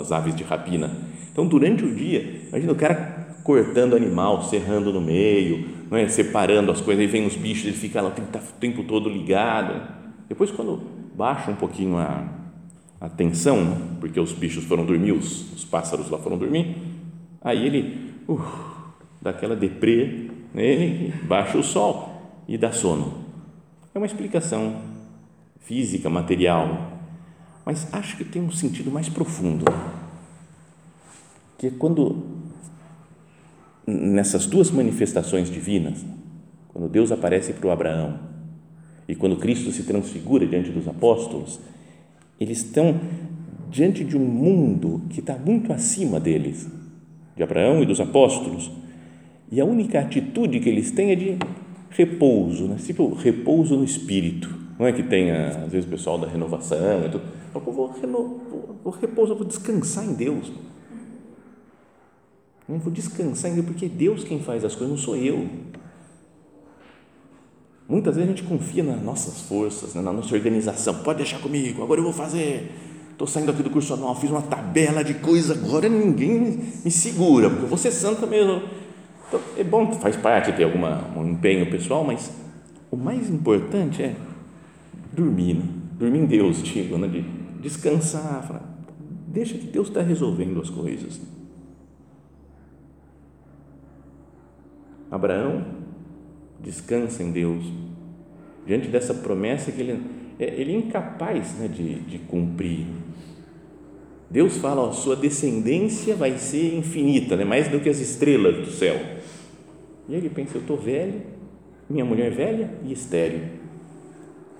as 0.00 0.10
aves 0.10 0.34
de 0.34 0.42
rapina. 0.42 0.90
Então, 1.30 1.46
durante 1.46 1.84
o 1.84 1.94
dia, 1.94 2.46
imagina 2.48 2.72
o 2.72 2.76
cara 2.76 3.36
cortando 3.44 3.94
animal, 3.94 4.42
serrando 4.44 4.90
no 4.90 5.02
meio, 5.02 5.68
não 5.90 5.98
é? 5.98 6.08
separando 6.08 6.72
as 6.72 6.80
coisas, 6.80 7.02
aí 7.02 7.06
vem 7.06 7.26
os 7.26 7.36
bichos, 7.36 7.66
ele 7.66 7.76
fica 7.76 8.00
lá 8.00 8.08
o 8.08 8.58
tempo 8.58 8.84
todo 8.84 9.10
ligado. 9.10 9.82
Depois, 10.28 10.50
quando 10.50 10.93
baixa 11.14 11.50
um 11.50 11.56
pouquinho 11.56 11.96
a, 11.96 12.28
a 13.00 13.08
tensão, 13.08 13.96
porque 14.00 14.18
os 14.18 14.32
bichos 14.32 14.64
foram 14.64 14.84
dormir, 14.84 15.12
os, 15.12 15.52
os 15.52 15.64
pássaros 15.64 16.10
lá 16.10 16.18
foram 16.18 16.36
dormir, 16.36 16.76
aí 17.40 17.66
ele 17.66 18.14
uh, 18.28 18.40
dá 19.22 19.30
aquela 19.30 19.54
deprê 19.54 20.30
nele, 20.52 21.12
baixa 21.24 21.58
o 21.58 21.62
sol 21.62 22.42
e 22.48 22.58
dá 22.58 22.72
sono. 22.72 23.24
É 23.94 23.98
uma 23.98 24.06
explicação 24.06 24.80
física, 25.60 26.10
material, 26.10 26.98
mas 27.64 27.92
acho 27.92 28.16
que 28.16 28.24
tem 28.24 28.42
um 28.42 28.50
sentido 28.50 28.90
mais 28.90 29.08
profundo, 29.08 29.64
que 31.56 31.68
é 31.68 31.70
quando 31.70 32.34
nessas 33.86 34.46
duas 34.46 34.70
manifestações 34.70 35.50
divinas, 35.50 36.04
quando 36.68 36.88
Deus 36.88 37.12
aparece 37.12 37.52
para 37.52 37.68
o 37.68 37.70
Abraão 37.70 38.33
e 39.08 39.14
quando 39.14 39.36
Cristo 39.36 39.70
se 39.70 39.82
transfigura 39.82 40.46
diante 40.46 40.70
dos 40.70 40.88
apóstolos, 40.88 41.60
eles 42.40 42.58
estão 42.58 43.00
diante 43.70 44.04
de 44.04 44.16
um 44.16 44.24
mundo 44.24 45.02
que 45.10 45.20
está 45.20 45.36
muito 45.36 45.72
acima 45.72 46.18
deles, 46.20 46.68
de 47.36 47.42
Abraão 47.42 47.82
e 47.82 47.86
dos 47.86 48.00
apóstolos, 48.00 48.70
e 49.50 49.60
a 49.60 49.64
única 49.64 50.00
atitude 50.00 50.60
que 50.60 50.68
eles 50.68 50.90
têm 50.90 51.10
é 51.10 51.14
de 51.14 51.38
repouso, 51.90 52.66
né? 52.66 52.76
tipo 52.80 53.14
repouso 53.14 53.76
no 53.76 53.84
espírito 53.84 54.64
não 54.78 54.86
é 54.86 54.92
que 54.92 55.02
tenha, 55.02 55.48
às 55.48 55.70
vezes, 55.70 55.86
o 55.86 55.90
pessoal 55.90 56.18
da 56.18 56.26
renovação, 56.26 57.06
e 57.06 57.10
tudo. 57.10 57.24
Eu 57.54 57.60
vou, 57.60 57.72
vou, 57.92 58.78
vou 58.82 58.92
repousar, 58.92 59.36
vou 59.36 59.46
descansar 59.46 60.04
em 60.04 60.14
Deus. 60.14 60.50
Eu 62.68 62.78
vou 62.78 62.92
descansar 62.92 63.50
em 63.50 63.54
Deus, 63.54 63.66
porque 63.66 63.86
é 63.86 63.88
Deus 63.88 64.24
quem 64.24 64.40
faz 64.40 64.64
as 64.64 64.74
coisas, 64.74 64.96
não 64.96 65.02
sou 65.02 65.16
eu. 65.16 65.46
Muitas 67.88 68.16
vezes 68.16 68.30
a 68.30 68.34
gente 68.34 68.48
confia 68.48 68.82
nas 68.82 69.02
nossas 69.02 69.42
forças, 69.42 69.94
né, 69.94 70.00
na 70.00 70.12
nossa 70.12 70.34
organização. 70.34 70.94
Pode 71.02 71.18
deixar 71.18 71.38
comigo, 71.38 71.82
agora 71.82 72.00
eu 72.00 72.04
vou 72.04 72.12
fazer. 72.12 72.72
Estou 73.10 73.26
saindo 73.26 73.50
aqui 73.50 73.62
do 73.62 73.70
curso 73.70 73.94
anual, 73.94 74.16
fiz 74.16 74.30
uma 74.30 74.42
tabela 74.42 75.04
de 75.04 75.14
coisa, 75.14 75.54
agora 75.54 75.88
ninguém 75.88 76.60
me 76.84 76.90
segura, 76.90 77.48
porque 77.48 77.64
eu 77.64 77.68
vou 77.68 77.78
ser 77.78 77.92
santa 77.92 78.26
mesmo. 78.26 78.62
Então, 79.28 79.40
é 79.56 79.62
bom, 79.62 79.92
faz 80.00 80.16
parte 80.16 80.52
ter 80.52 80.64
alguma, 80.64 81.10
um 81.16 81.30
empenho 81.30 81.70
pessoal, 81.70 82.02
mas 82.02 82.32
o 82.90 82.96
mais 82.96 83.30
importante 83.30 84.02
é 84.02 84.16
dormir, 85.12 85.54
né? 85.54 85.64
dormir 85.92 86.18
em 86.20 86.26
Deus, 86.26 86.62
digo, 86.62 86.98
né? 86.98 87.06
de 87.06 87.22
descansar, 87.60 88.44
falar, 88.46 88.78
deixa 89.28 89.56
que 89.56 89.66
Deus 89.66 89.88
está 89.88 90.02
resolvendo 90.02 90.60
as 90.60 90.70
coisas. 90.70 91.20
Abraão 95.10 95.64
descansa 96.64 97.22
em 97.22 97.30
Deus, 97.30 97.64
diante 98.66 98.88
dessa 98.88 99.14
promessa 99.14 99.70
que 99.70 99.80
ele, 99.80 100.00
é, 100.38 100.44
ele 100.60 100.72
é 100.72 100.76
incapaz 100.76 101.54
né, 101.58 101.68
de, 101.68 101.96
de 102.00 102.18
cumprir. 102.18 102.86
Deus 104.30 104.56
fala, 104.56 104.82
ó, 104.82 104.92
sua 104.92 105.14
descendência 105.14 106.16
vai 106.16 106.38
ser 106.38 106.74
infinita, 106.74 107.36
né, 107.36 107.44
mais 107.44 107.68
do 107.68 107.78
que 107.78 107.88
as 107.88 108.00
estrelas 108.00 108.56
do 108.56 108.70
céu. 108.72 108.96
E 110.08 110.14
ele 110.14 110.28
pensa, 110.28 110.56
eu 110.56 110.60
estou 110.62 110.76
velho, 110.76 111.22
minha 111.88 112.04
mulher 112.04 112.30
velha 112.32 112.70
e 112.84 112.92
estéreo 112.92 113.64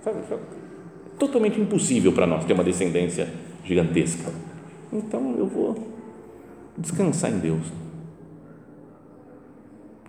Sabe? 0.05 0.19
Totalmente 1.19 1.59
impossível 1.59 2.13
para 2.13 2.27
nós 2.27 2.45
ter 2.45 2.53
uma 2.53 2.63
descendência 2.63 3.27
gigantesca. 3.65 4.31
Então 4.93 5.35
eu 5.39 5.47
vou 5.47 5.75
descansar 6.77 7.33
em 7.33 7.39
Deus. 7.39 7.84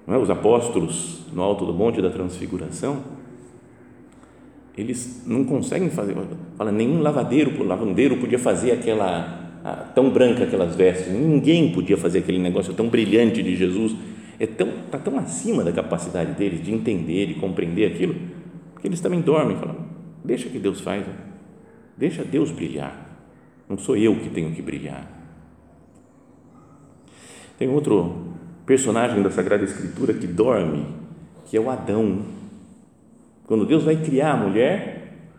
É? 0.08 0.18
Os 0.18 0.30
apóstolos 0.30 1.26
no 1.34 1.42
alto 1.42 1.66
do 1.66 1.74
monte 1.74 2.02
da 2.02 2.10
transfiguração, 2.10 3.04
eles 4.78 5.24
não 5.26 5.44
conseguem 5.46 5.90
fazer, 5.90 6.16
fala, 6.58 6.72
nenhum 6.72 7.02
lavadeiro, 7.02 7.64
lavandeiro 7.64 8.18
podia 8.18 8.38
fazer 8.38 8.72
aquela 8.74 9.44
tão 9.96 10.12
branca 10.12 10.44
aquelas 10.44 10.76
vestes, 10.76 11.12
ninguém 11.12 11.72
podia 11.72 11.98
fazer 11.98 12.20
aquele 12.20 12.38
negócio 12.38 12.74
tão 12.74 12.88
brilhante 12.88 13.42
de 13.42 13.56
Jesus, 13.56 13.96
é 14.40 14.46
tão, 14.46 14.68
está 14.86 15.00
tão 15.00 15.18
acima 15.18 15.64
da 15.64 15.72
capacidade 15.72 16.34
deles 16.34 16.64
de 16.64 16.72
entender, 16.72 17.28
de 17.28 17.34
compreender 17.36 17.92
aquilo, 17.92 18.16
que 18.80 18.88
eles 18.88 19.00
também 19.00 19.22
dormem, 19.22 19.58
falam, 19.58 19.78
deixa 20.24 20.50
que 20.50 20.60
Deus 20.60 20.82
faz, 20.82 21.04
deixa 21.98 22.24
Deus 22.24 22.52
brilhar, 22.52 23.20
não 23.68 23.78
sou 23.78 23.98
eu 23.98 24.16
que 24.18 24.30
tenho 24.30 24.52
que 24.52 24.62
brilhar. 24.62 25.12
Tem 27.58 27.70
outro 27.70 28.35
personagem 28.66 29.22
da 29.22 29.30
Sagrada 29.30 29.64
Escritura 29.64 30.14
que 30.14 30.28
dorme, 30.28 30.86
que 31.46 31.56
é 31.56 31.60
o 31.60 31.70
Adão. 31.70 32.20
Quando 33.46 33.66
Deus 33.66 33.84
vai 33.84 33.96
criar 33.98 34.34
a 34.34 34.38
mulher, 34.38 35.30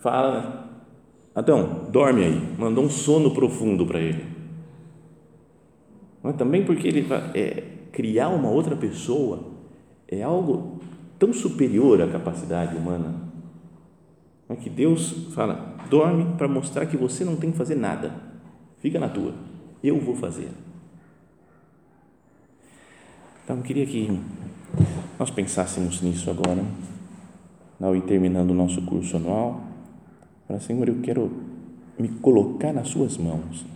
fala, 0.00 0.82
Adão, 1.34 1.88
dorme 1.90 2.24
aí, 2.24 2.54
mandou 2.58 2.84
um 2.84 2.90
sono 2.90 3.32
profundo 3.32 3.86
para 3.86 3.98
ele. 3.98 4.24
Mas 6.22 6.36
também 6.36 6.64
porque 6.64 6.86
ele 6.86 7.02
vai, 7.02 7.30
é, 7.34 7.64
criar 7.90 8.28
uma 8.28 8.50
outra 8.50 8.76
pessoa 8.76 9.52
é 10.08 10.22
algo 10.22 10.80
tão 11.18 11.32
superior 11.32 12.00
à 12.02 12.06
capacidade 12.06 12.76
humana. 12.76 13.14
É 14.48 14.54
que 14.54 14.68
Deus 14.68 15.28
fala: 15.34 15.76
dorme 15.88 16.36
para 16.36 16.48
mostrar 16.48 16.86
que 16.86 16.96
você 16.96 17.24
não 17.24 17.36
tem 17.36 17.50
que 17.50 17.56
fazer 17.56 17.74
nada, 17.74 18.14
fica 18.78 18.98
na 18.98 19.08
tua, 19.08 19.34
eu 19.82 19.98
vou 19.98 20.14
fazer. 20.14 20.48
Então, 23.44 23.58
eu 23.58 23.62
queria 23.62 23.84
que 23.84 24.08
nós 25.18 25.30
pensássemos 25.30 26.00
nisso 26.00 26.30
agora, 26.30 26.64
ao 27.78 27.94
ir 27.94 28.00
terminando 28.02 28.52
o 28.52 28.54
nosso 28.54 28.80
curso 28.80 29.18
anual. 29.18 29.62
Para 30.48 30.58
Senhor, 30.58 30.88
eu 30.88 31.00
quero 31.02 31.30
me 31.98 32.08
colocar 32.08 32.72
nas 32.72 32.88
Suas 32.88 33.18
mãos, 33.18 33.66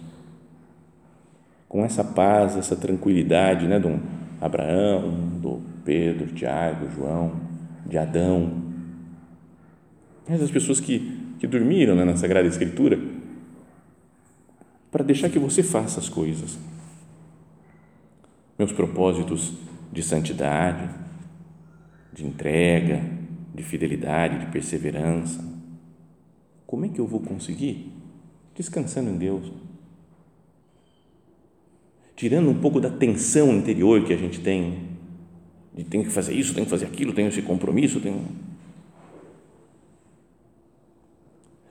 com 1.69 1.85
essa 1.85 2.03
paz, 2.03 2.57
essa 2.57 2.75
tranquilidade, 2.75 3.67
né, 3.67 3.79
do 3.79 4.01
Abraão, 4.41 5.11
do 5.39 5.61
Pedro, 5.85 6.29
Tiago, 6.29 6.89
João, 6.91 7.33
de 7.87 7.99
Adão, 7.99 8.51
essas 10.27 10.51
pessoas 10.51 10.81
que, 10.81 11.35
que 11.39 11.47
dormiram 11.47 11.95
né, 11.95 12.05
na 12.05 12.17
Sagrada 12.17 12.49
Escritura, 12.49 12.99
para 14.91 15.05
deixar 15.05 15.29
que 15.29 15.39
você 15.39 15.63
faça 15.63 16.01
as 16.01 16.09
coisas. 16.09 16.59
Meus 18.59 18.73
propósitos 18.73 19.53
de 19.93 20.03
santidade, 20.03 20.91
de 22.13 22.27
entrega, 22.27 23.03
de 23.55 23.63
fidelidade, 23.63 24.45
de 24.45 24.53
perseverança. 24.53 25.43
Como 26.67 26.85
é 26.85 26.89
que 26.89 26.99
eu 26.99 27.07
vou 27.07 27.21
conseguir? 27.21 27.93
Descansando 28.55 29.11
em 29.11 29.17
Deus. 29.17 29.53
Tirando 32.17 32.51
um 32.51 32.59
pouco 32.59 32.81
da 32.81 32.91
tensão 32.91 33.55
interior 33.55 34.05
que 34.05 34.13
a 34.13 34.17
gente 34.17 34.41
tem 34.41 34.89
de 35.79 35.85
tem 35.85 36.03
que 36.03 36.11
fazer 36.11 36.35
isso, 36.35 36.53
tem 36.53 36.65
que 36.65 36.71
fazer 36.71 36.87
aquilo, 36.87 37.13
tenho 37.13 37.29
esse 37.29 37.41
compromisso. 37.41 38.03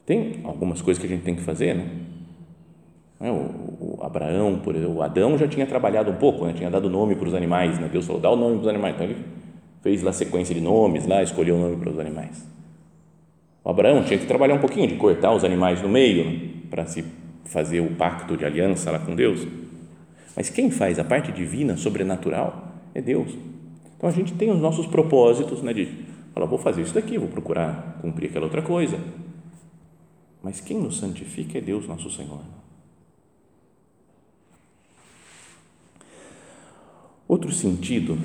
Tem 0.06 0.40
algumas 0.46 0.82
coisas 0.82 1.02
que 1.02 1.06
a 1.06 1.14
gente 1.14 1.26
tem 1.26 1.36
que 1.36 1.42
fazer, 1.42 1.76
né? 1.76 2.07
É, 3.20 3.32
o, 3.32 3.98
o 3.98 4.00
Abraão, 4.02 4.60
por 4.60 4.76
exemplo, 4.76 4.96
o 4.96 5.02
Adão 5.02 5.38
já 5.38 5.48
tinha 5.48 5.66
trabalhado 5.66 6.12
um 6.12 6.16
pouco, 6.16 6.46
né? 6.46 6.54
tinha 6.54 6.70
dado 6.70 6.90
nome 6.90 7.16
para 7.16 7.28
os 7.28 7.34
animais, 7.34 7.80
né? 7.80 7.90
Deus 7.92 8.06
falou, 8.06 8.22
dá 8.22 8.30
o 8.30 8.36
nome 8.36 8.56
para 8.56 8.62
os 8.62 8.68
animais. 8.68 8.96
Então 8.96 9.08
ele 9.08 9.18
fez 9.82 10.04
lá 10.04 10.14
sequência 10.14 10.54
de 10.54 10.62
nomes, 10.62 11.08
lá 11.08 11.24
escolheu 11.24 11.56
o 11.56 11.60
nome 11.60 11.78
para 11.78 11.90
os 11.90 12.00
animais. 12.00 12.48
O 13.64 13.70
Abraão 13.70 14.04
tinha 14.04 14.20
que 14.20 14.26
trabalhar 14.26 14.56
um 14.56 14.60
pouquinho, 14.60 14.88
de 14.88 14.96
cortar 14.96 15.34
os 15.34 15.44
animais 15.44 15.82
no 15.82 15.90
meio, 15.90 16.26
né? 16.26 16.50
para 16.70 16.86
se 16.86 17.04
fazer 17.46 17.80
o 17.80 17.96
pacto 17.96 18.38
de 18.38 18.46
aliança 18.46 18.92
lá 18.92 19.00
com 19.00 19.16
Deus. 19.16 19.48
Mas 20.36 20.50
quem 20.50 20.70
faz 20.70 21.00
a 21.00 21.04
parte 21.04 21.32
divina, 21.32 21.76
sobrenatural, 21.76 22.68
é 22.94 23.02
Deus. 23.02 23.34
Então 23.98 24.08
a 24.08 24.14
gente 24.14 24.34
tem 24.34 24.52
os 24.52 24.60
nossos 24.60 24.86
propósitos, 24.86 25.64
né, 25.64 25.74
de 25.74 25.90
falar, 26.34 26.46
vou 26.46 26.60
fazer 26.60 26.84
isso 26.84 26.94
daqui, 26.94 27.18
vou 27.18 27.28
procurar 27.28 27.98
cumprir 28.02 28.30
aquela 28.30 28.46
outra 28.46 28.62
coisa. 28.62 29.00
mas 30.44 30.62
quem 30.62 30.80
nos 30.80 30.98
santifica 30.98 31.58
é 31.58 31.62
Deus, 31.62 31.88
nosso 31.88 32.10
Senhor. 32.12 32.40
Outro 37.28 37.52
sentido 37.52 38.18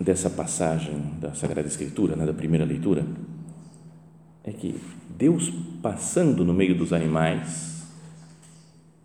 dessa 0.00 0.30
passagem 0.30 0.94
da 1.20 1.34
Sagrada 1.34 1.66
Escritura, 1.66 2.14
né, 2.14 2.24
da 2.24 2.32
primeira 2.32 2.64
leitura, 2.64 3.04
é 4.44 4.52
que 4.52 4.76
Deus 5.18 5.52
passando 5.82 6.44
no 6.44 6.54
meio 6.54 6.76
dos 6.76 6.92
animais 6.92 7.82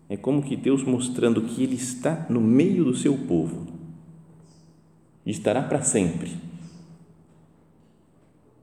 é 0.08 0.16
como 0.16 0.42
que 0.42 0.56
Deus 0.56 0.84
mostrando 0.84 1.42
que 1.42 1.64
Ele 1.64 1.74
está 1.74 2.26
no 2.30 2.40
meio 2.40 2.84
do 2.84 2.94
seu 2.94 3.16
povo 3.16 3.66
e 5.26 5.32
estará 5.32 5.62
para 5.62 5.82
sempre. 5.82 6.36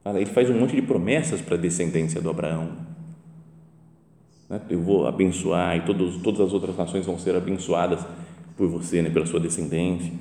Ele 0.06 0.26
faz 0.28 0.50
um 0.50 0.60
monte 0.60 0.76
de 0.76 0.82
promessas 0.82 1.42
para 1.42 1.56
a 1.56 1.60
descendência 1.60 2.22
do 2.22 2.30
Abraão. 2.30 2.72
Né, 4.50 4.62
eu 4.70 4.82
vou 4.82 5.06
abençoar 5.06 5.76
e 5.76 5.82
todos, 5.82 6.18
todas 6.22 6.40
as 6.40 6.54
outras 6.54 6.78
nações 6.78 7.06
vão 7.06 7.20
ser 7.20 7.36
abençoadas 7.36 8.06
por 8.56 8.70
você, 8.70 9.02
né, 9.02 9.10
pela 9.10 9.26
sua 9.26 9.40
descendência 9.40 10.14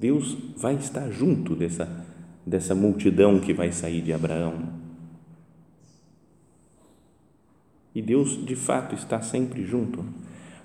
Deus 0.00 0.34
vai 0.56 0.76
estar 0.76 1.10
junto 1.10 1.54
dessa, 1.54 1.86
dessa 2.46 2.74
multidão 2.74 3.38
que 3.38 3.52
vai 3.52 3.70
sair 3.70 4.00
de 4.00 4.14
Abraão. 4.14 4.80
E 7.94 8.00
Deus, 8.00 8.42
de 8.46 8.56
fato, 8.56 8.94
está 8.94 9.20
sempre 9.20 9.62
junto. 9.62 10.02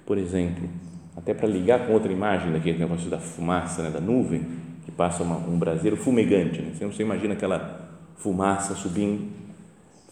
Por 0.05 0.17
exemplo, 0.17 0.69
até 1.17 1.33
para 1.33 1.49
ligar 1.49 1.85
com 1.85 1.91
outra 1.91 2.13
imagem 2.13 2.53
daquele 2.53 2.77
negócio 2.77 3.09
da 3.09 3.19
fumaça, 3.19 3.83
né, 3.83 3.89
da 3.89 3.99
nuvem, 3.99 4.45
que 4.85 4.91
passa 4.91 5.21
uma, 5.21 5.35
um 5.35 5.59
braseiro 5.59 5.97
fumegante. 5.97 6.61
Né? 6.61 6.71
Você 6.79 7.03
imagina 7.03 7.33
aquela 7.33 7.89
fumaça 8.15 8.73
subindo. 8.73 9.27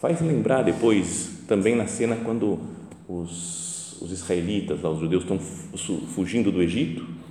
Faz 0.02 0.20
lembrar 0.20 0.64
depois, 0.64 1.46
também 1.48 1.78
na 1.78 1.88
cena, 1.88 2.18
quando 2.26 2.60
os, 3.08 4.02
os 4.02 4.12
israelitas, 4.12 4.84
os 4.84 5.00
judeus, 5.00 5.24
estão 5.24 5.40
fugindo 5.40 6.52
do 6.52 6.62
Egito 6.62 7.23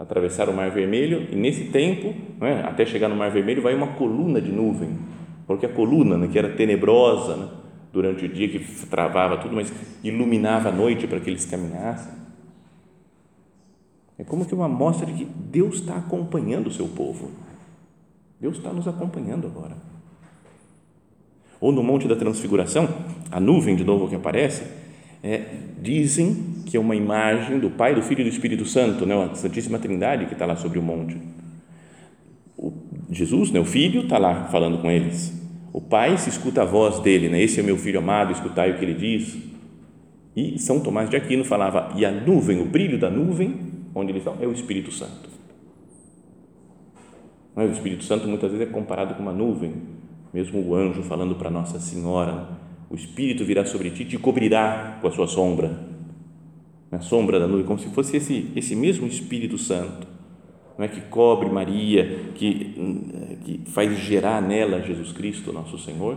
atravessar 0.00 0.48
o 0.48 0.54
Mar 0.54 0.70
Vermelho 0.70 1.28
e 1.30 1.36
nesse 1.36 1.64
tempo, 1.66 2.14
né, 2.40 2.64
até 2.64 2.86
chegar 2.86 3.06
no 3.06 3.14
Mar 3.14 3.30
Vermelho, 3.30 3.60
vai 3.60 3.74
uma 3.74 3.88
coluna 3.88 4.40
de 4.40 4.50
nuvem, 4.50 4.98
porque 5.46 5.66
a 5.66 5.68
coluna, 5.68 6.16
né, 6.16 6.26
que 6.26 6.38
era 6.38 6.48
tenebrosa 6.56 7.36
né, 7.36 7.48
durante 7.92 8.24
o 8.24 8.28
dia, 8.28 8.48
que 8.48 8.60
travava 8.86 9.36
tudo, 9.36 9.54
mas 9.54 9.70
iluminava 10.02 10.70
a 10.70 10.72
noite 10.72 11.06
para 11.06 11.20
que 11.20 11.28
eles 11.28 11.44
caminhassem. 11.44 12.14
É 14.18 14.24
como 14.24 14.46
que 14.46 14.54
uma 14.54 14.68
mostra 14.68 15.04
de 15.04 15.12
que 15.12 15.24
Deus 15.24 15.76
está 15.76 15.96
acompanhando 15.96 16.68
o 16.68 16.72
seu 16.72 16.88
povo. 16.88 17.30
Deus 18.40 18.56
está 18.56 18.72
nos 18.72 18.88
acompanhando 18.88 19.46
agora. 19.46 19.76
Ou 21.60 21.72
no 21.72 21.82
Monte 21.82 22.08
da 22.08 22.16
Transfiguração, 22.16 22.88
a 23.30 23.38
nuvem 23.38 23.76
de 23.76 23.84
novo 23.84 24.08
que 24.08 24.14
aparece, 24.14 24.64
é, 25.22 25.44
dizem 25.80 26.62
que 26.66 26.76
é 26.76 26.80
uma 26.80 26.96
imagem 26.96 27.58
do 27.58 27.70
Pai, 27.70 27.94
do 27.94 28.02
Filho 28.02 28.20
e 28.20 28.24
do 28.24 28.30
Espírito 28.30 28.64
Santo, 28.64 29.04
né, 29.04 29.14
a 29.30 29.34
Santíssima 29.34 29.78
Trindade 29.78 30.26
que 30.26 30.32
está 30.32 30.46
lá 30.46 30.56
sobre 30.56 30.78
o 30.78 30.82
monte. 30.82 31.18
O 32.56 32.72
Jesus, 33.10 33.50
né, 33.50 33.58
o 33.58 33.64
Filho, 33.64 34.02
está 34.02 34.18
lá 34.18 34.44
falando 34.46 34.78
com 34.78 34.90
eles. 34.90 35.38
O 35.72 35.80
Pai 35.80 36.16
se 36.16 36.28
escuta 36.28 36.62
a 36.62 36.64
voz 36.64 37.00
dele, 37.00 37.28
né, 37.28 37.40
esse 37.42 37.60
é 37.60 37.62
meu 37.62 37.76
Filho 37.76 37.98
amado, 37.98 38.32
escutai 38.32 38.70
o 38.70 38.78
que 38.78 38.84
ele 38.84 38.94
diz. 38.94 39.36
E 40.34 40.58
São 40.58 40.80
Tomás 40.80 41.10
de 41.10 41.16
Aquino 41.16 41.44
falava, 41.44 41.92
e 41.96 42.04
a 42.04 42.10
nuvem, 42.10 42.60
o 42.60 42.64
brilho 42.64 42.98
da 42.98 43.10
nuvem, 43.10 43.58
onde 43.94 44.12
eles 44.12 44.24
estão, 44.24 44.36
é 44.40 44.46
o 44.46 44.52
Espírito 44.52 44.92
Santo. 44.92 45.28
O 47.56 47.62
Espírito 47.62 48.04
Santo 48.04 48.28
muitas 48.28 48.52
vezes 48.52 48.68
é 48.68 48.70
comparado 48.70 49.14
com 49.14 49.22
uma 49.22 49.32
nuvem, 49.32 49.74
mesmo 50.32 50.60
o 50.60 50.74
anjo 50.74 51.02
falando 51.02 51.34
para 51.34 51.50
Nossa 51.50 51.80
Senhora, 51.80 52.48
o 52.90 52.96
Espírito 52.96 53.44
virá 53.44 53.64
sobre 53.64 53.90
ti 53.90 54.04
te 54.04 54.18
cobrirá 54.18 54.98
com 55.00 55.06
a 55.06 55.12
sua 55.12 55.28
sombra, 55.28 55.88
na 56.90 57.00
sombra 57.00 57.38
da 57.38 57.46
nuvem, 57.46 57.64
como 57.64 57.78
se 57.78 57.88
fosse 57.90 58.16
esse, 58.16 58.50
esse 58.56 58.74
mesmo 58.74 59.06
Espírito 59.06 59.56
Santo, 59.56 60.08
não 60.76 60.84
é 60.84 60.88
que 60.88 61.00
cobre 61.02 61.48
Maria, 61.48 62.32
que, 62.34 62.74
que 63.44 63.60
faz 63.70 63.96
gerar 63.98 64.42
nela 64.42 64.82
Jesus 64.82 65.12
Cristo, 65.12 65.52
nosso 65.52 65.78
Senhor, 65.78 66.16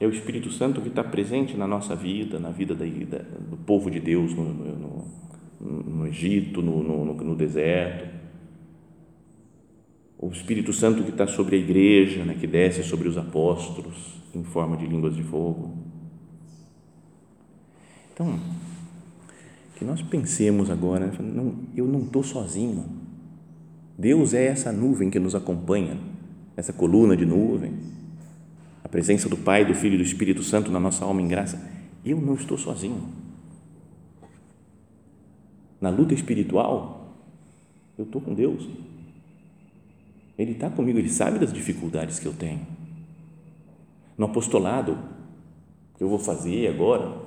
é 0.00 0.06
o 0.06 0.10
Espírito 0.10 0.50
Santo 0.50 0.80
que 0.80 0.88
está 0.88 1.04
presente 1.04 1.56
na 1.56 1.66
nossa 1.66 1.94
vida, 1.94 2.38
na 2.38 2.50
vida 2.50 2.74
da, 2.74 2.84
da, 2.84 3.24
do 3.50 3.56
povo 3.56 3.90
de 3.90 4.00
Deus 4.00 4.34
no, 4.34 4.44
no, 4.44 5.04
no 5.60 6.06
Egito, 6.06 6.62
no, 6.62 6.82
no, 6.82 7.14
no, 7.14 7.36
deserto. 7.36 8.08
O 10.18 10.28
Espírito 10.30 10.72
Santo 10.72 11.02
que 11.02 11.10
está 11.10 11.26
sobre 11.26 11.56
a 11.56 11.58
igreja, 11.58 12.24
né, 12.24 12.36
que 12.38 12.46
desce 12.46 12.82
sobre 12.82 13.08
os 13.08 13.18
apóstolos 13.18 14.22
em 14.34 14.42
forma 14.42 14.76
de 14.76 14.86
línguas 14.86 15.14
de 15.14 15.22
fogo. 15.22 15.81
Então, 18.12 18.38
que 19.76 19.84
nós 19.84 20.02
pensemos 20.02 20.70
agora, 20.70 21.12
não, 21.20 21.54
eu 21.74 21.86
não 21.86 22.00
estou 22.00 22.22
sozinho. 22.22 22.84
Deus 23.96 24.34
é 24.34 24.46
essa 24.46 24.70
nuvem 24.70 25.10
que 25.10 25.18
nos 25.18 25.34
acompanha, 25.34 25.98
essa 26.56 26.72
coluna 26.72 27.16
de 27.16 27.24
nuvem, 27.24 27.72
a 28.84 28.88
presença 28.88 29.28
do 29.28 29.36
Pai, 29.36 29.64
do 29.64 29.74
Filho 29.74 29.94
e 29.94 29.98
do 29.98 30.02
Espírito 30.02 30.42
Santo 30.42 30.70
na 30.70 30.78
nossa 30.78 31.04
alma 31.04 31.22
em 31.22 31.28
graça. 31.28 31.60
Eu 32.04 32.20
não 32.20 32.34
estou 32.34 32.58
sozinho. 32.58 33.08
Na 35.80 35.88
luta 35.88 36.14
espiritual, 36.14 37.14
eu 37.96 38.04
estou 38.04 38.20
com 38.20 38.34
Deus. 38.34 38.68
Ele 40.38 40.52
está 40.52 40.68
comigo, 40.68 40.98
ele 40.98 41.08
sabe 41.08 41.38
das 41.38 41.52
dificuldades 41.52 42.18
que 42.18 42.26
eu 42.26 42.32
tenho. 42.32 42.66
No 44.18 44.26
apostolado 44.26 44.98
que 45.96 46.04
eu 46.04 46.08
vou 46.08 46.18
fazer 46.18 46.68
agora, 46.68 47.21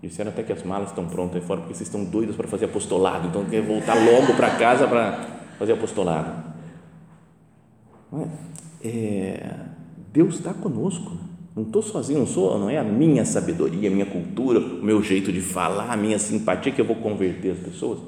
Disseram 0.00 0.30
até 0.30 0.44
que 0.44 0.52
as 0.52 0.62
malas 0.62 0.90
estão 0.90 1.06
prontas 1.08 1.36
aí 1.36 1.42
fora 1.42 1.60
porque 1.60 1.74
vocês 1.74 1.88
estão 1.88 2.04
doidos 2.04 2.36
para 2.36 2.46
fazer 2.46 2.66
apostolado, 2.66 3.26
então 3.26 3.44
quer 3.44 3.62
voltar 3.62 3.94
logo 3.94 4.34
para 4.34 4.50
casa 4.56 4.86
para 4.86 5.26
fazer 5.58 5.72
apostolado. 5.72 6.44
É, 8.82 9.56
Deus 10.12 10.36
está 10.36 10.54
conosco, 10.54 11.18
não 11.54 11.64
estou 11.64 11.82
sozinho, 11.82 12.20
não 12.20 12.26
sou, 12.26 12.56
não 12.58 12.70
é 12.70 12.78
a 12.78 12.84
minha 12.84 13.24
sabedoria, 13.24 13.90
a 13.90 13.92
minha 13.92 14.06
cultura, 14.06 14.60
o 14.60 14.84
meu 14.84 15.02
jeito 15.02 15.32
de 15.32 15.40
falar, 15.40 15.92
a 15.92 15.96
minha 15.96 16.18
simpatia 16.18 16.70
que 16.70 16.80
eu 16.80 16.84
vou 16.84 16.96
converter 16.96 17.50
as 17.50 17.58
pessoas. 17.58 17.98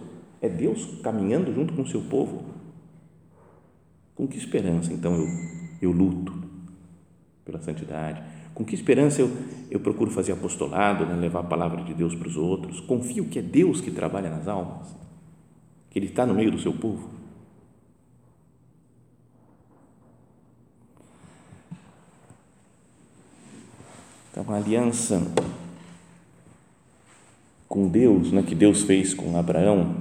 É 0.41 0.49
Deus 0.49 0.87
caminhando 1.03 1.53
junto 1.53 1.75
com 1.75 1.83
o 1.83 1.89
seu 1.89 2.01
povo. 2.03 2.45
Com 4.15 4.29
que 4.29 4.39
esperança 4.39 4.93
então 4.93 5.15
eu, 5.17 5.27
eu 5.83 5.91
luto 5.91 6.33
pela 7.45 7.61
santidade? 7.61 8.23
Com 8.61 8.65
que 8.67 8.75
esperança 8.75 9.23
eu, 9.23 9.35
eu 9.71 9.81
procuro 9.81 10.11
fazer 10.11 10.33
apostolado, 10.33 11.07
né? 11.07 11.17
levar 11.17 11.41
a 11.41 11.45
palavra 11.45 11.83
de 11.83 11.95
Deus 11.95 12.15
para 12.15 12.29
os 12.29 12.37
outros? 12.37 12.79
Confio 12.79 13.25
que 13.25 13.39
é 13.39 13.43
Deus 13.43 13.81
que 13.81 13.91
trabalha 13.91 14.29
nas 14.29 14.47
almas, 14.47 14.95
que 15.89 15.99
Ele 15.99 16.05
está 16.05 16.27
no 16.27 16.35
meio 16.35 16.51
do 16.51 16.59
seu 16.59 16.75
povo. 16.75 17.09
Então, 24.31 24.45
a 24.53 24.57
aliança 24.59 25.27
com 27.67 27.89
Deus, 27.89 28.31
né, 28.31 28.43
que 28.43 28.55
Deus 28.55 28.83
fez 28.83 29.15
com 29.15 29.39
Abraão, 29.39 29.97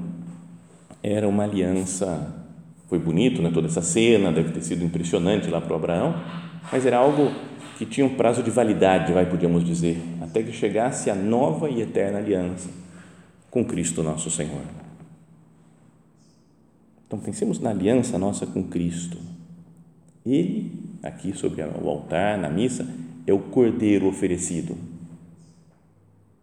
era 1.01 1.29
uma 1.29 1.45
aliança. 1.45 2.45
Foi 2.89 2.99
bonito, 2.99 3.41
né, 3.41 3.51
toda 3.53 3.67
essa 3.67 3.81
cena, 3.81 4.33
deve 4.33 4.51
ter 4.51 4.61
sido 4.61 4.83
impressionante 4.83 5.49
lá 5.49 5.61
para 5.61 5.71
o 5.71 5.75
Abraão, 5.77 6.21
mas 6.69 6.85
era 6.85 6.97
algo 6.97 7.47
que 7.79 7.85
tinha 7.85 8.05
um 8.05 8.13
prazo 8.13 8.43
de 8.43 8.51
validade, 8.51 9.13
vai 9.13 9.25
podíamos 9.25 9.63
dizer, 9.63 9.97
até 10.19 10.43
que 10.43 10.51
chegasse 10.51 11.09
a 11.09 11.15
nova 11.15 11.69
e 11.69 11.81
eterna 11.81 12.17
aliança 12.17 12.69
com 13.49 13.63
Cristo 13.63 14.03
nosso 14.03 14.29
Senhor. 14.29 14.63
Então 17.07 17.17
pensemos 17.17 17.57
na 17.57 17.69
aliança 17.69 18.17
nossa 18.17 18.45
com 18.45 18.61
Cristo. 18.65 19.17
Ele, 20.25 20.73
aqui 21.01 21.31
sobre 21.31 21.61
o 21.61 21.89
altar, 21.89 22.37
na 22.37 22.49
missa, 22.49 22.85
é 23.25 23.31
o 23.31 23.39
cordeiro 23.39 24.07
oferecido. 24.07 24.75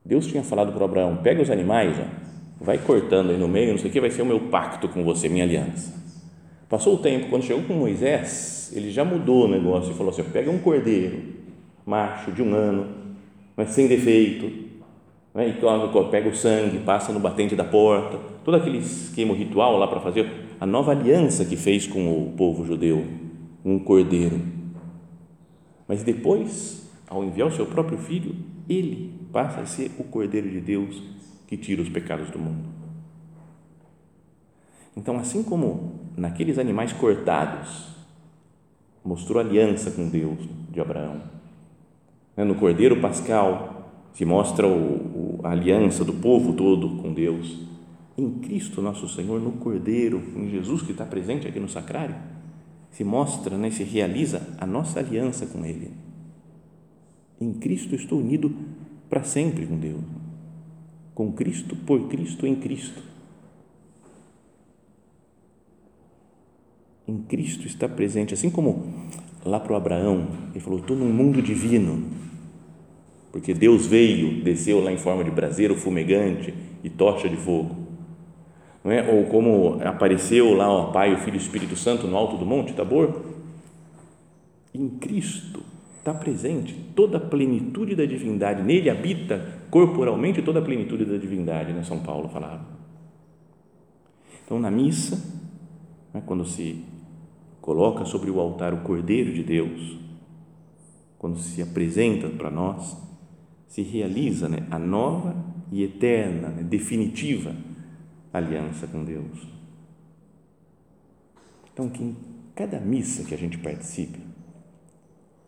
Deus 0.02 0.26
tinha 0.26 0.42
falado 0.42 0.72
para 0.72 0.86
Abraão: 0.86 1.18
pega 1.18 1.42
os 1.42 1.50
animais, 1.50 1.98
ó, 1.98 2.64
vai 2.64 2.78
cortando 2.78 3.28
aí 3.28 3.36
no 3.36 3.46
meio, 3.46 3.72
não 3.72 3.78
sei 3.78 3.90
o 3.90 3.92
que, 3.92 4.00
vai 4.00 4.10
ser 4.10 4.22
o 4.22 4.26
meu 4.26 4.48
pacto 4.48 4.88
com 4.88 5.04
você, 5.04 5.28
minha 5.28 5.44
aliança. 5.44 6.05
Passou 6.68 6.94
o 6.94 6.98
tempo, 6.98 7.28
quando 7.28 7.44
chegou 7.44 7.62
com 7.62 7.74
Moisés, 7.74 8.72
ele 8.74 8.90
já 8.90 9.04
mudou 9.04 9.44
o 9.44 9.48
negócio 9.48 9.92
e 9.92 9.94
falou 9.94 10.10
assim: 10.10 10.24
pega 10.24 10.50
um 10.50 10.58
cordeiro, 10.58 11.22
macho, 11.84 12.32
de 12.32 12.42
um 12.42 12.54
ano, 12.54 12.86
mas 13.56 13.70
sem 13.70 13.86
defeito, 13.86 14.50
né? 15.32 15.48
e 15.48 16.10
pega 16.10 16.28
o 16.28 16.34
sangue, 16.34 16.78
passa 16.78 17.12
no 17.12 17.20
batente 17.20 17.54
da 17.54 17.62
porta, 17.62 18.18
todo 18.44 18.56
aquele 18.56 18.78
esquema 18.78 19.34
ritual 19.34 19.78
lá 19.78 19.86
para 19.86 20.00
fazer 20.00 20.28
a 20.58 20.66
nova 20.66 20.90
aliança 20.90 21.44
que 21.44 21.56
fez 21.56 21.86
com 21.86 22.10
o 22.10 22.32
povo 22.36 22.64
judeu, 22.64 23.04
um 23.64 23.78
cordeiro. 23.78 24.40
Mas 25.86 26.02
depois, 26.02 26.90
ao 27.06 27.22
enviar 27.22 27.46
o 27.46 27.52
seu 27.52 27.66
próprio 27.66 27.98
filho, 27.98 28.34
ele 28.68 29.12
passa 29.32 29.60
a 29.60 29.66
ser 29.66 29.92
o 29.98 30.04
cordeiro 30.04 30.50
de 30.50 30.60
Deus 30.60 31.00
que 31.46 31.56
tira 31.56 31.80
os 31.80 31.88
pecados 31.88 32.28
do 32.30 32.38
mundo. 32.38 32.75
Então, 34.96 35.18
assim 35.18 35.42
como 35.42 36.00
naqueles 36.16 36.58
animais 36.58 36.92
cortados, 36.92 37.94
mostrou 39.04 39.38
aliança 39.38 39.90
com 39.90 40.08
Deus 40.08 40.38
de 40.72 40.80
Abraão. 40.80 41.20
Né? 42.36 42.44
No 42.44 42.54
Cordeiro 42.54 43.00
Pascal 43.00 43.90
se 44.12 44.24
mostra 44.24 44.66
a 45.44 45.50
aliança 45.50 46.04
do 46.04 46.14
povo 46.14 46.54
todo 46.54 47.02
com 47.02 47.12
Deus. 47.12 47.66
Em 48.16 48.30
Cristo 48.38 48.80
nosso 48.80 49.06
Senhor, 49.08 49.38
no 49.40 49.52
Cordeiro, 49.52 50.22
em 50.34 50.48
Jesus 50.48 50.80
que 50.80 50.92
está 50.92 51.04
presente 51.04 51.46
aqui 51.46 51.60
no 51.60 51.68
sacrário, 51.68 52.16
se 52.90 53.04
mostra, 53.04 53.58
né, 53.58 53.70
se 53.70 53.84
realiza 53.84 54.56
a 54.58 54.66
nossa 54.66 55.00
aliança 55.00 55.44
com 55.44 55.66
Ele. 55.66 55.92
Em 57.38 57.52
Cristo 57.52 57.94
estou 57.94 58.18
unido 58.18 58.50
para 59.10 59.22
sempre 59.22 59.66
com 59.66 59.76
Deus. 59.78 60.00
Com 61.14 61.32
Cristo, 61.32 61.76
por 61.76 62.08
Cristo, 62.08 62.46
em 62.46 62.56
Cristo. 62.56 63.02
Em 67.08 67.18
Cristo 67.18 67.66
está 67.66 67.88
presente, 67.88 68.34
assim 68.34 68.50
como 68.50 68.92
lá 69.44 69.60
para 69.60 69.72
o 69.72 69.76
Abraão, 69.76 70.26
ele 70.50 70.60
falou: 70.60 70.80
estou 70.80 70.96
num 70.96 71.12
mundo 71.12 71.40
divino, 71.40 72.04
porque 73.30 73.54
Deus 73.54 73.86
veio, 73.86 74.42
desceu 74.42 74.82
lá 74.82 74.90
em 74.90 74.98
forma 74.98 75.22
de 75.22 75.30
braseiro 75.30 75.76
fumegante 75.76 76.52
e 76.82 76.90
tocha 76.90 77.28
de 77.28 77.36
fogo. 77.36 77.76
Não 78.82 78.90
é? 78.90 79.08
Ou 79.08 79.24
como 79.26 79.80
apareceu 79.84 80.54
lá 80.54 80.72
o 80.72 80.92
Pai, 80.92 81.12
o 81.14 81.18
Filho 81.18 81.36
e 81.36 81.38
o 81.38 81.42
Espírito 81.42 81.76
Santo 81.76 82.06
no 82.06 82.16
alto 82.16 82.36
do 82.36 82.46
monte 82.46 82.72
Tabor. 82.72 83.22
Em 84.72 84.88
Cristo 84.88 85.62
está 85.98 86.14
presente 86.14 86.74
toda 86.94 87.18
a 87.18 87.20
plenitude 87.20 87.96
da 87.96 88.04
divindade, 88.04 88.62
nele 88.62 88.88
habita 88.88 89.44
corporalmente 89.70 90.40
toda 90.40 90.60
a 90.60 90.62
plenitude 90.62 91.04
da 91.04 91.16
divindade, 91.16 91.72
né? 91.72 91.82
São 91.82 91.98
Paulo 91.98 92.28
falava. 92.28 92.64
Então, 94.44 94.60
na 94.60 94.70
missa, 94.70 95.20
né, 96.14 96.22
quando 96.24 96.44
se 96.44 96.84
coloca 97.66 98.04
sobre 98.04 98.30
o 98.30 98.38
altar 98.38 98.72
o 98.72 98.82
Cordeiro 98.82 99.34
de 99.34 99.42
Deus, 99.42 99.98
quando 101.18 101.36
se 101.40 101.60
apresenta 101.60 102.28
para 102.28 102.48
nós, 102.48 102.96
se 103.66 103.82
realiza 103.82 104.48
né, 104.48 104.64
a 104.70 104.78
nova 104.78 105.34
e 105.72 105.82
eterna, 105.82 106.50
né, 106.50 106.62
definitiva 106.62 107.56
aliança 108.32 108.86
com 108.86 109.02
Deus. 109.02 109.48
Então, 111.72 111.88
que 111.88 112.04
em 112.04 112.16
cada 112.54 112.78
missa 112.78 113.24
que 113.24 113.34
a 113.34 113.38
gente 113.38 113.58
participe, 113.58 114.20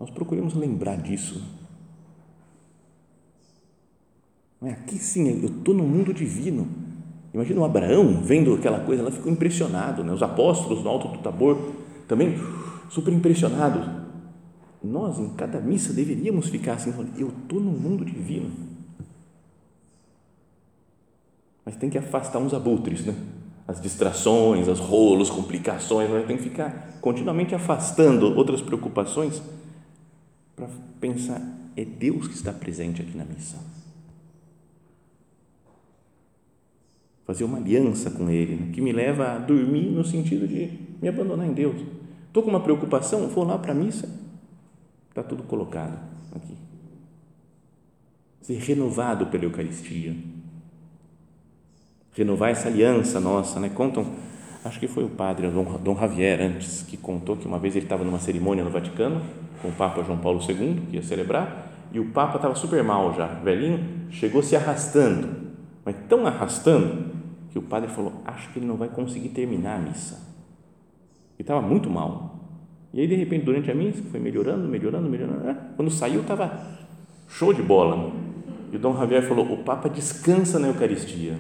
nós 0.00 0.10
procuremos 0.10 0.54
lembrar 0.54 0.96
disso. 0.96 1.40
Não 4.60 4.68
é? 4.68 4.72
Aqui 4.72 4.98
sim, 4.98 5.28
eu 5.40 5.48
estou 5.58 5.72
no 5.72 5.84
mundo 5.84 6.12
divino. 6.12 6.66
Imagina 7.32 7.60
o 7.60 7.64
Abraão 7.64 8.20
vendo 8.24 8.54
aquela 8.54 8.80
coisa, 8.80 9.02
ela 9.02 9.12
ficou 9.12 9.30
impressionado. 9.30 10.02
Né? 10.02 10.12
Os 10.12 10.22
apóstolos 10.22 10.82
no 10.82 10.90
alto 10.90 11.06
do 11.06 11.18
Tabor 11.18 11.86
também 12.08 12.36
super 12.90 13.12
impressionados. 13.12 13.86
Nós, 14.82 15.18
em 15.18 15.28
cada 15.30 15.60
missa, 15.60 15.92
deveríamos 15.92 16.48
ficar 16.48 16.74
assim, 16.74 16.92
eu 17.16 17.28
estou 17.28 17.60
no 17.60 17.70
mundo 17.70 18.04
divino. 18.04 18.50
Mas 21.64 21.76
tem 21.76 21.90
que 21.90 21.98
afastar 21.98 22.38
uns 22.38 22.54
abutres, 22.54 23.04
né? 23.04 23.14
as 23.66 23.82
distrações, 23.82 24.66
os 24.66 24.78
rolos, 24.78 25.28
complicações, 25.28 26.08
né? 26.08 26.24
tem 26.26 26.38
que 26.38 26.44
ficar 26.44 26.98
continuamente 27.02 27.54
afastando 27.54 28.34
outras 28.34 28.62
preocupações 28.62 29.42
para 30.56 30.66
pensar, 30.98 31.42
é 31.76 31.84
Deus 31.84 32.26
que 32.26 32.34
está 32.34 32.50
presente 32.50 33.02
aqui 33.02 33.14
na 33.14 33.26
missa. 33.26 33.58
Fazer 37.26 37.44
uma 37.44 37.58
aliança 37.58 38.10
com 38.10 38.30
Ele, 38.30 38.56
né? 38.56 38.72
que 38.72 38.80
me 38.80 38.90
leva 38.90 39.32
a 39.32 39.38
dormir 39.38 39.90
no 39.90 40.02
sentido 40.02 40.48
de 40.48 40.72
me 41.02 41.08
abandonar 41.08 41.46
em 41.46 41.52
Deus. 41.52 41.97
Estou 42.38 42.52
com 42.52 42.56
uma 42.56 42.62
preocupação, 42.62 43.26
vou 43.26 43.42
lá 43.42 43.58
para 43.58 43.72
a 43.72 43.74
missa, 43.74 44.08
está 45.08 45.24
tudo 45.24 45.42
colocado 45.42 45.98
aqui. 46.32 46.56
Ser 48.40 48.60
renovado 48.60 49.26
pela 49.26 49.42
Eucaristia. 49.42 50.14
Renovar 52.12 52.50
essa 52.50 52.68
aliança 52.68 53.18
nossa, 53.18 53.58
né? 53.58 53.68
Contam, 53.68 54.06
acho 54.64 54.78
que 54.78 54.86
foi 54.86 55.02
o 55.02 55.08
padre 55.08 55.50
Dom, 55.50 55.96
Javier 55.98 56.40
antes, 56.40 56.84
que 56.84 56.96
contou 56.96 57.36
que 57.36 57.44
uma 57.44 57.58
vez 57.58 57.74
ele 57.74 57.86
estava 57.86 58.04
numa 58.04 58.20
cerimônia 58.20 58.62
no 58.62 58.70
Vaticano 58.70 59.20
com 59.60 59.70
o 59.70 59.72
Papa 59.72 60.04
João 60.04 60.18
Paulo 60.18 60.38
II, 60.40 60.82
que 60.90 60.94
ia 60.94 61.02
celebrar, 61.02 61.72
e 61.90 61.98
o 61.98 62.12
Papa 62.12 62.36
estava 62.36 62.54
super 62.54 62.84
mal 62.84 63.12
já, 63.14 63.26
velhinho, 63.26 64.12
chegou 64.12 64.44
se 64.44 64.54
arrastando, 64.54 65.28
mas 65.84 65.96
tão 66.08 66.24
arrastando 66.24 67.16
que 67.50 67.58
o 67.58 67.62
padre 67.62 67.90
falou: 67.90 68.12
Acho 68.24 68.52
que 68.52 68.60
ele 68.60 68.66
não 68.66 68.76
vai 68.76 68.88
conseguir 68.88 69.30
terminar 69.30 69.74
a 69.74 69.80
missa 69.80 70.28
e 71.38 71.42
estava 71.42 71.62
muito 71.62 71.88
mal. 71.88 72.27
E 72.92 73.00
aí, 73.00 73.06
de 73.06 73.14
repente, 73.14 73.44
durante 73.44 73.70
a 73.70 73.74
missa, 73.74 74.02
foi 74.10 74.18
melhorando, 74.18 74.66
melhorando, 74.66 75.08
melhorando. 75.08 75.44
Né? 75.44 75.56
Quando 75.76 75.90
saiu, 75.90 76.22
estava 76.22 76.78
show 77.28 77.52
de 77.52 77.62
bola. 77.62 78.12
E 78.72 78.76
o 78.76 78.78
Dom 78.78 78.96
Javier 78.96 79.22
falou: 79.26 79.52
o 79.52 79.58
Papa 79.58 79.88
descansa 79.88 80.58
na 80.58 80.68
Eucaristia. 80.68 81.36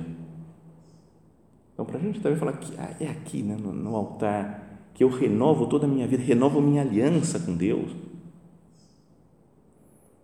Então, 1.72 1.86
para 1.86 1.96
a 1.96 2.00
gente 2.00 2.20
também 2.20 2.38
falar 2.38 2.52
que 2.54 2.72
ah, 2.76 2.94
é 3.00 3.06
aqui, 3.06 3.42
né, 3.42 3.56
no, 3.56 3.72
no, 3.72 3.94
altar, 3.94 4.88
que 4.92 5.02
eu 5.04 5.08
renovo 5.08 5.66
toda 5.66 5.86
a 5.86 5.88
minha 5.88 6.06
vida, 6.06 6.22
renovo 6.22 6.60
minha 6.60 6.82
aliança 6.82 7.38
com 7.38 7.54
Deus. 7.54 7.92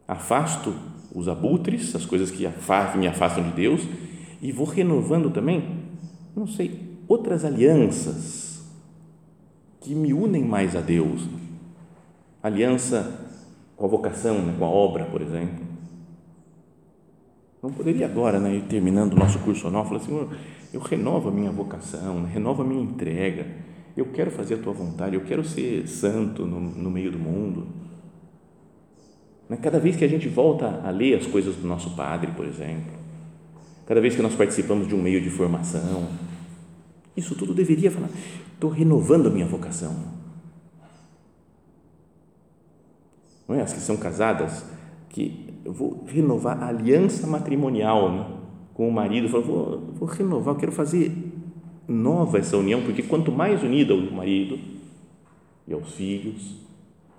Afasto 0.06 0.74
os 1.14 1.28
abutres, 1.28 1.94
as 1.94 2.04
coisas 2.04 2.30
que, 2.30 2.44
me 2.98 3.06
afastam 3.06 3.44
de 3.44 3.52
Deus, 3.52 3.82
e 4.42 4.50
vou 4.50 4.66
renovando 4.66 5.30
também, 5.30 5.64
não 6.34 6.46
sei, 6.46 6.98
outras 7.06 7.44
alianças 7.44 8.43
que 9.84 9.94
me 9.94 10.14
unem 10.14 10.42
mais 10.42 10.74
a 10.74 10.80
Deus. 10.80 11.28
Aliança 12.42 13.20
com 13.76 13.84
a 13.84 13.88
vocação, 13.88 14.40
né, 14.42 14.54
com 14.58 14.64
a 14.64 14.68
obra, 14.68 15.04
por 15.04 15.20
exemplo. 15.20 15.62
Não 17.62 17.70
poderia 17.70 18.06
agora, 18.06 18.40
né, 18.40 18.62
terminando 18.68 19.12
o 19.12 19.16
nosso 19.16 19.38
curso 19.40 19.68
anual, 19.68 19.84
falar 19.84 19.98
assim, 19.98 20.28
eu 20.72 20.80
renovo 20.80 21.28
a 21.28 21.32
minha 21.32 21.50
vocação, 21.50 22.20
né, 22.20 22.30
renovo 22.32 22.62
a 22.62 22.64
minha 22.64 22.82
entrega, 22.82 23.46
eu 23.94 24.06
quero 24.06 24.30
fazer 24.30 24.54
a 24.54 24.58
tua 24.58 24.72
vontade, 24.72 25.14
eu 25.16 25.22
quero 25.22 25.44
ser 25.44 25.86
santo 25.86 26.46
no, 26.46 26.58
no 26.60 26.90
meio 26.90 27.12
do 27.12 27.18
mundo. 27.18 27.66
Né, 29.48 29.58
cada 29.60 29.78
vez 29.78 29.96
que 29.96 30.04
a 30.04 30.08
gente 30.08 30.28
volta 30.28 30.80
a 30.82 30.90
ler 30.90 31.18
as 31.18 31.26
coisas 31.26 31.56
do 31.56 31.68
nosso 31.68 31.94
padre, 31.94 32.32
por 32.32 32.46
exemplo, 32.46 32.92
cada 33.86 34.00
vez 34.00 34.16
que 34.16 34.22
nós 34.22 34.34
participamos 34.34 34.88
de 34.88 34.94
um 34.94 35.02
meio 35.02 35.20
de 35.20 35.28
formação, 35.28 36.08
isso 37.16 37.34
tudo 37.34 37.54
deveria 37.54 37.90
falar, 37.90 38.08
estou 38.54 38.70
renovando 38.70 39.28
a 39.28 39.30
minha 39.30 39.46
vocação. 39.46 39.94
Não 43.46 43.56
é? 43.56 43.62
As 43.62 43.72
que 43.72 43.80
são 43.80 43.96
casadas, 43.96 44.64
que 45.08 45.54
eu 45.64 45.72
vou 45.72 46.04
renovar 46.06 46.62
a 46.62 46.68
aliança 46.68 47.26
matrimonial 47.26 48.12
né? 48.12 48.26
com 48.74 48.88
o 48.88 48.92
marido, 48.92 49.28
eu 49.28 49.42
vou, 49.42 49.80
vou 49.94 50.08
renovar, 50.08 50.54
eu 50.54 50.58
quero 50.58 50.72
fazer 50.72 51.12
nova 51.86 52.38
essa 52.38 52.56
união, 52.56 52.82
porque 52.82 53.02
quanto 53.02 53.30
mais 53.30 53.62
unido 53.62 53.94
ao 53.94 54.00
marido 54.10 54.58
e 55.68 55.72
aos 55.72 55.94
filhos, 55.94 56.56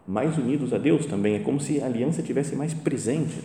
mais 0.08 0.38
unidos 0.38 0.73
a 0.73 0.77
Deus 0.77 1.05
também, 1.05 1.36
é 1.36 1.39
como 1.39 1.60
se 1.60 1.81
a 1.81 1.86
aliança 1.86 2.21
tivesse 2.21 2.55
mais 2.55 2.73
presente. 2.73 3.39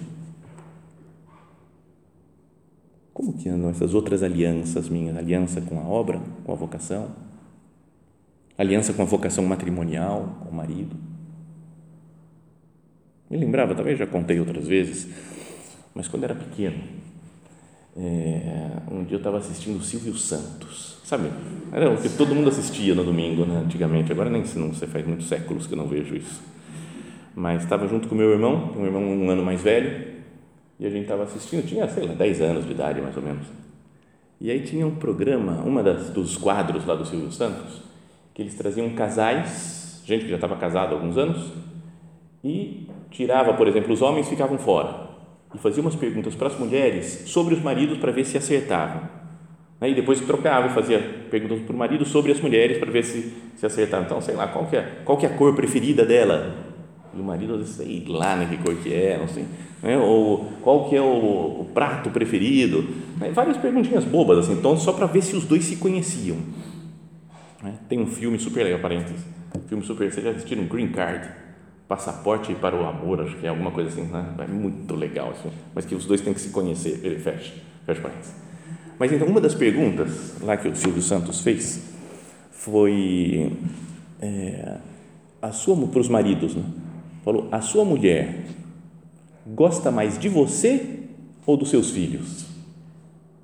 Como 3.13 3.33
que 3.33 3.49
andam 3.49 3.71
essas 3.71 3.95
outras 3.95 4.23
alianças 4.23 4.89
minhas? 4.89 5.17
Aliança 5.17 5.61
com 5.61 5.79
a 5.79 5.83
obra, 5.83 6.21
com 6.45 6.53
a 6.53 6.55
vocação? 6.55 7.09
Aliança 8.57 8.93
com 8.93 9.03
a 9.03 9.05
vocação 9.05 9.45
matrimonial, 9.45 10.39
com 10.41 10.51
o 10.51 10.55
marido? 10.55 10.97
Me 13.31 13.37
lembrava, 13.37 13.75
talvez 13.75 13.99
já 13.99 14.07
contei 14.07 14.41
outras 14.41 14.67
vezes, 14.67 15.09
mas 15.95 16.09
quando 16.09 16.25
era 16.25 16.35
pequeno, 16.35 16.83
é, 17.97 18.73
um 18.91 19.05
dia 19.05 19.15
eu 19.15 19.19
estava 19.19 19.39
assistindo 19.39 19.79
o 19.79 19.83
Silvio 19.83 20.15
Santos, 20.17 20.99
sabe? 21.05 21.31
Era 21.73 21.91
o 21.91 21.97
que 21.97 22.09
todo 22.09 22.35
mundo 22.35 22.49
assistia 22.49 22.95
no 22.95 23.05
domingo, 23.05 23.45
né, 23.45 23.63
antigamente. 23.65 24.11
Agora 24.11 24.29
nem 24.29 24.43
não 24.57 24.75
sei, 24.75 24.89
faz 24.89 25.07
muitos 25.07 25.29
séculos 25.29 25.67
que 25.67 25.75
eu 25.75 25.79
não 25.79 25.87
vejo 25.87 26.17
isso. 26.17 26.41
Mas 27.35 27.63
estava 27.63 27.87
junto 27.87 28.09
com 28.09 28.15
meu 28.15 28.31
irmão, 28.31 28.73
um 28.77 28.85
irmão 28.85 29.03
um 29.03 29.31
ano 29.31 29.45
mais 29.45 29.63
velho, 29.63 30.20
e 30.81 30.87
a 30.87 30.91
gente 30.91 31.03
estava 31.03 31.25
assistindo, 31.25 31.67
tinha, 31.67 31.87
sei 31.87 32.07
lá, 32.07 32.15
10 32.15 32.41
anos 32.41 32.65
de 32.65 32.73
idade 32.73 33.03
mais 33.03 33.15
ou 33.15 33.23
menos. 33.23 33.47
E 34.41 34.51
aí 34.51 34.63
tinha 34.63 34.87
um 34.87 34.95
programa, 34.95 35.63
uma 35.63 35.83
das, 35.83 36.09
dos 36.09 36.39
quadros 36.39 36.87
lá 36.87 36.95
do 36.95 37.05
Silvio 37.05 37.31
Santos, 37.31 37.83
que 38.33 38.41
eles 38.41 38.55
traziam 38.55 38.89
casais, 38.95 40.03
gente 40.07 40.25
que 40.25 40.31
já 40.31 40.37
estava 40.37 40.57
casada 40.57 40.93
há 40.93 40.95
alguns 40.95 41.19
anos, 41.19 41.53
e 42.43 42.89
tirava, 43.11 43.53
por 43.53 43.69
exemplo, 43.69 43.93
os 43.93 44.01
homens 44.01 44.27
ficavam 44.27 44.57
fora 44.57 45.11
e 45.55 45.59
fazia 45.59 45.83
umas 45.83 45.95
perguntas 45.95 46.35
para 46.35 46.47
as 46.47 46.59
mulheres 46.59 47.25
sobre 47.27 47.53
os 47.53 47.63
maridos 47.63 47.99
para 47.99 48.11
ver 48.11 48.25
se 48.25 48.39
acertavam. 48.39 49.03
Aí 49.79 49.95
depois 49.95 50.19
trocava 50.21 50.69
e 50.69 50.71
fazia 50.71 50.99
perguntas 51.31 51.61
para 51.61 51.75
o 51.75 51.79
marido 51.79 52.07
sobre 52.07 52.33
as 52.33 52.41
mulheres 52.41 52.79
para 52.79 52.91
ver 52.91 53.05
se, 53.05 53.35
se 53.55 53.67
acertavam. 53.67 54.07
Então, 54.07 54.21
sei 54.23 54.35
lá, 54.35 54.49
qual 54.49 54.67
que, 54.67 54.77
é, 54.77 54.83
qual 55.05 55.19
que 55.19 55.27
é 55.27 55.29
a 55.29 55.37
cor 55.37 55.55
preferida 55.55 56.07
dela? 56.07 56.70
E 57.15 57.21
o 57.21 57.25
marido, 57.25 57.65
sei 57.67 58.05
lá 58.07 58.37
né, 58.37 58.47
que 58.49 58.57
cor 58.59 58.75
que 58.77 58.93
é, 58.93 59.19
não 59.19 59.29
sei 59.29 59.45
né? 59.83 59.99
ou 59.99 60.51
qual 60.63 60.89
que 60.89 60.97
é 60.97 61.01
o, 61.01 61.61
o 61.61 61.71
prato 61.73 62.11
preferido, 62.11 62.87
né? 63.19 63.31
várias 63.33 63.57
perguntinhas 63.57 64.05
bobas, 64.05 64.39
assim, 64.39 64.53
então, 64.53 64.77
só 64.77 64.93
para 64.93 65.07
ver 65.07 65.23
se 65.23 65.35
os 65.35 65.45
dois 65.45 65.65
se 65.65 65.77
conheciam. 65.77 66.37
Né? 67.63 67.75
Tem 67.89 68.01
um 68.01 68.07
filme 68.07 68.39
super 68.39 68.65
legal, 68.65 68.81
parênteses, 68.81 69.21
filme 69.69 69.85
super, 69.85 70.11
vocês 70.11 70.25
já 70.25 70.31
assistiram 70.33 70.65
Green 70.65 70.89
Card? 70.89 71.41
passaporte 71.89 72.55
para 72.55 72.77
o 72.77 72.87
amor, 72.87 73.21
acho 73.21 73.37
que 73.39 73.47
é 73.47 73.49
alguma 73.49 73.73
coisa 73.73 73.91
assim, 73.91 74.05
né? 74.05 74.33
é 74.39 74.47
muito 74.47 74.95
legal, 74.95 75.31
assim, 75.31 75.51
mas 75.75 75.85
que 75.85 75.93
os 75.93 76.07
dois 76.07 76.21
têm 76.21 76.33
que 76.33 76.41
se 76.41 76.51
conhecer, 76.51 77.01
ele 77.03 77.19
fecha, 77.19 77.53
fecha 77.85 78.01
parênteses. 78.01 78.33
Mas 78.97 79.11
então, 79.11 79.27
uma 79.27 79.41
das 79.41 79.57
perguntas 79.57 80.41
lá 80.41 80.57
que 80.57 80.69
o 80.69 80.77
Silvio 80.77 81.03
Santos 81.03 81.41
fez 81.41 81.83
foi 82.53 83.53
é, 84.23 84.77
a 85.43 85.51
sua, 85.51 85.77
para 85.89 85.99
os 85.99 86.09
maridos, 86.09 86.55
né? 86.55 86.63
Falou, 87.25 87.49
a 87.51 87.61
sua 87.61 87.85
mulher 87.85 88.45
gosta 89.47 89.91
mais 89.91 90.19
de 90.19 90.29
você 90.29 91.01
ou 91.47 91.57
dos 91.57 91.71
seus 91.71 91.91
filhos? 91.91 92.47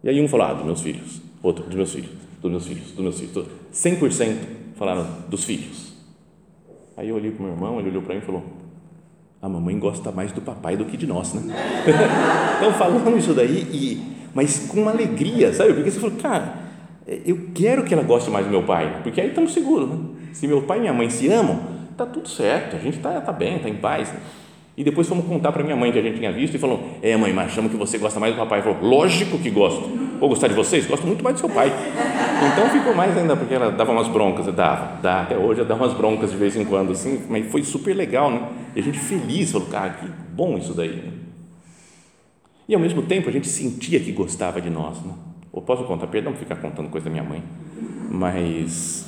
E 0.02 0.08
aí 0.08 0.20
um 0.20 0.28
falou, 0.28 0.46
ah, 0.46 0.54
dos 0.54 0.64
meus 0.64 0.80
filhos, 0.80 1.20
outro, 1.42 1.64
dos 1.64 1.74
meus 1.74 1.92
filhos, 1.92 2.10
dos 2.40 2.50
meus 2.50 2.66
filhos, 2.66 2.92
dos 2.92 3.00
meus 3.00 3.18
filhos, 3.18 3.46
100% 3.72 4.36
falaram 4.76 5.06
dos 5.28 5.44
filhos. 5.44 5.94
Aí 6.96 7.08
eu 7.08 7.16
olhei 7.16 7.30
para 7.30 7.40
o 7.40 7.46
meu 7.46 7.54
irmão, 7.54 7.80
ele 7.80 7.90
olhou 7.90 8.02
para 8.02 8.14
mim 8.14 8.20
e 8.20 8.24
falou, 8.24 8.44
a 9.40 9.48
mamãe 9.48 9.78
gosta 9.78 10.10
mais 10.10 10.32
do 10.32 10.40
papai 10.40 10.76
do 10.76 10.84
que 10.84 10.96
de 10.96 11.06
nós, 11.06 11.34
né? 11.34 11.42
então 12.56 12.72
falando 12.74 13.16
isso 13.18 13.34
daí, 13.34 13.66
e, 13.72 14.02
mas 14.34 14.66
com 14.68 14.80
uma 14.82 14.92
alegria, 14.92 15.52
sabe? 15.52 15.74
Porque 15.74 15.90
você 15.90 16.00
falou, 16.00 16.16
cara, 16.16 16.54
eu 17.06 17.50
quero 17.54 17.84
que 17.84 17.94
ela 17.94 18.02
goste 18.02 18.30
mais 18.30 18.46
do 18.46 18.50
meu 18.50 18.62
pai, 18.62 19.00
porque 19.02 19.20
aí 19.20 19.28
estamos 19.28 19.52
seguros, 19.52 19.88
né? 19.88 19.98
Se 20.32 20.46
meu 20.46 20.62
pai 20.62 20.78
e 20.78 20.80
minha 20.80 20.92
mãe 20.92 21.08
se 21.08 21.28
amam, 21.28 21.75
tá 21.96 22.06
tudo 22.06 22.28
certo, 22.28 22.76
a 22.76 22.78
gente 22.78 22.98
tá, 22.98 23.20
tá 23.20 23.32
bem, 23.32 23.58
tá 23.58 23.68
em 23.68 23.76
paz. 23.76 24.12
Né? 24.12 24.20
E 24.76 24.84
depois 24.84 25.08
fomos 25.08 25.24
contar 25.24 25.52
para 25.52 25.62
minha 25.62 25.74
mãe 25.74 25.90
que 25.90 25.98
a 25.98 26.02
gente 26.02 26.18
tinha 26.18 26.30
visto 26.30 26.54
e 26.54 26.58
falou: 26.58 26.98
É, 27.02 27.16
mãe, 27.16 27.32
mas 27.32 27.52
chama 27.52 27.68
que 27.68 27.76
você 27.76 27.96
gosta 27.96 28.20
mais 28.20 28.34
do 28.34 28.38
papai. 28.38 28.60
Falou: 28.60 28.78
Lógico 28.82 29.38
que 29.38 29.48
gosto. 29.48 29.88
Vou 30.20 30.28
gostar 30.28 30.48
de 30.48 30.54
vocês? 30.54 30.86
Gosto 30.86 31.06
muito 31.06 31.24
mais 31.24 31.36
do 31.36 31.40
seu 31.40 31.48
pai. 31.48 31.72
Então 32.52 32.68
ficou 32.68 32.94
mais 32.94 33.16
ainda, 33.16 33.34
porque 33.34 33.54
ela 33.54 33.70
dava 33.70 33.92
umas 33.92 34.08
broncas, 34.08 34.46
dava, 34.54 35.00
dá, 35.00 35.22
até 35.22 35.36
hoje 35.36 35.60
ela 35.60 35.68
dá 35.68 35.74
umas 35.74 35.94
broncas 35.94 36.30
de 36.30 36.36
vez 36.36 36.54
em 36.56 36.64
quando, 36.64 36.92
assim, 36.92 37.24
mas 37.28 37.50
foi 37.50 37.62
super 37.64 37.94
legal, 37.96 38.30
né? 38.30 38.48
E 38.74 38.80
a 38.80 38.82
gente 38.82 38.98
feliz, 38.98 39.50
falou: 39.50 39.68
Cara, 39.68 39.90
que 39.90 40.06
bom 40.32 40.58
isso 40.58 40.74
daí. 40.74 40.96
Né? 40.96 41.12
E 42.68 42.74
ao 42.74 42.80
mesmo 42.80 43.00
tempo 43.00 43.30
a 43.30 43.32
gente 43.32 43.48
sentia 43.48 43.98
que 43.98 44.12
gostava 44.12 44.60
de 44.60 44.68
nós, 44.68 45.00
né? 45.02 45.12
Eu 45.54 45.62
posso 45.62 45.84
contar, 45.84 46.06
perdão 46.08 46.32
por 46.32 46.38
ficar 46.38 46.56
contando 46.56 46.90
coisa 46.90 47.06
da 47.06 47.10
minha 47.10 47.24
mãe, 47.24 47.42
mas 48.10 49.06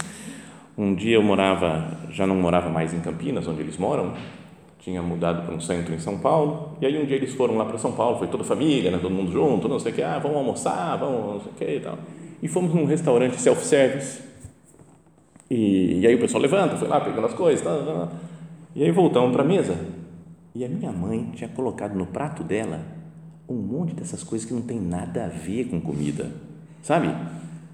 um 0.79 0.95
dia 0.95 1.17
eu 1.17 1.23
morava, 1.23 1.91
já 2.09 2.25
não 2.25 2.37
morava 2.37 2.71
mais 2.71 2.95
em 2.95 3.01
Campinas, 3.01 3.49
onde 3.49 3.61
eles 3.61 3.77
moram, 3.77 4.15
tinha 4.79 5.03
mudado 5.03 5.45
para 5.45 5.53
um 5.53 5.61
centro 5.61 5.93
em 5.93 5.99
São 5.99 6.19
Paulo, 6.19 6.77
e 6.81 6.87
aí 6.87 7.03
um 7.03 7.05
dia 7.05 7.17
eles 7.17 7.35
foram 7.35 7.57
lá 7.57 7.65
para 7.65 7.77
São 7.79 7.91
Paulo, 7.91 8.17
foi 8.17 8.29
toda 8.29 8.45
a 8.45 8.47
família, 8.47 8.93
né, 8.93 8.99
todo 9.03 9.13
mundo 9.13 9.33
junto, 9.33 9.69
não 9.69 9.81
sei 9.81 9.91
o 9.91 9.95
que, 9.97 10.03
ah, 10.03 10.21
vamos 10.21 10.37
almoçar, 10.37 10.97
vamos, 10.97 11.35
não 11.35 11.41
sei 11.41 11.51
o 11.51 11.55
que 11.57 11.77
e 11.79 11.81
tal. 11.81 11.99
E 12.41 12.47
fomos 12.47 12.73
num 12.73 12.85
restaurante 12.85 13.41
self-service, 13.41 14.23
e, 15.51 16.01
e, 16.01 16.07
aí 16.07 16.15
o 16.15 16.21
pessoal 16.21 16.41
levanta, 16.41 16.77
foi 16.77 16.87
lá 16.87 17.01
pegando 17.01 17.27
as 17.27 17.35
coisas, 17.35 17.65
tá, 17.65 17.77
tá, 17.77 17.85
tá. 17.85 18.09
e 18.77 18.85
aí 18.85 18.93
voltamos 18.93 19.33
para 19.33 19.43
a 19.43 19.47
mesa, 19.47 19.77
e 20.55 20.65
a 20.65 20.69
minha 20.69 20.93
mãe 20.93 21.33
tinha 21.35 21.49
colocado 21.49 21.97
no 21.97 22.07
prato 22.07 22.45
dela 22.45 22.81
um 23.49 23.57
monte 23.57 23.95
dessas 23.95 24.23
coisas 24.23 24.47
que 24.47 24.55
não 24.55 24.63
tem 24.63 24.79
nada 24.79 25.25
a 25.25 25.29
ver 25.29 25.65
com 25.65 25.81
comida, 25.81 26.31
sabe? 26.83 27.13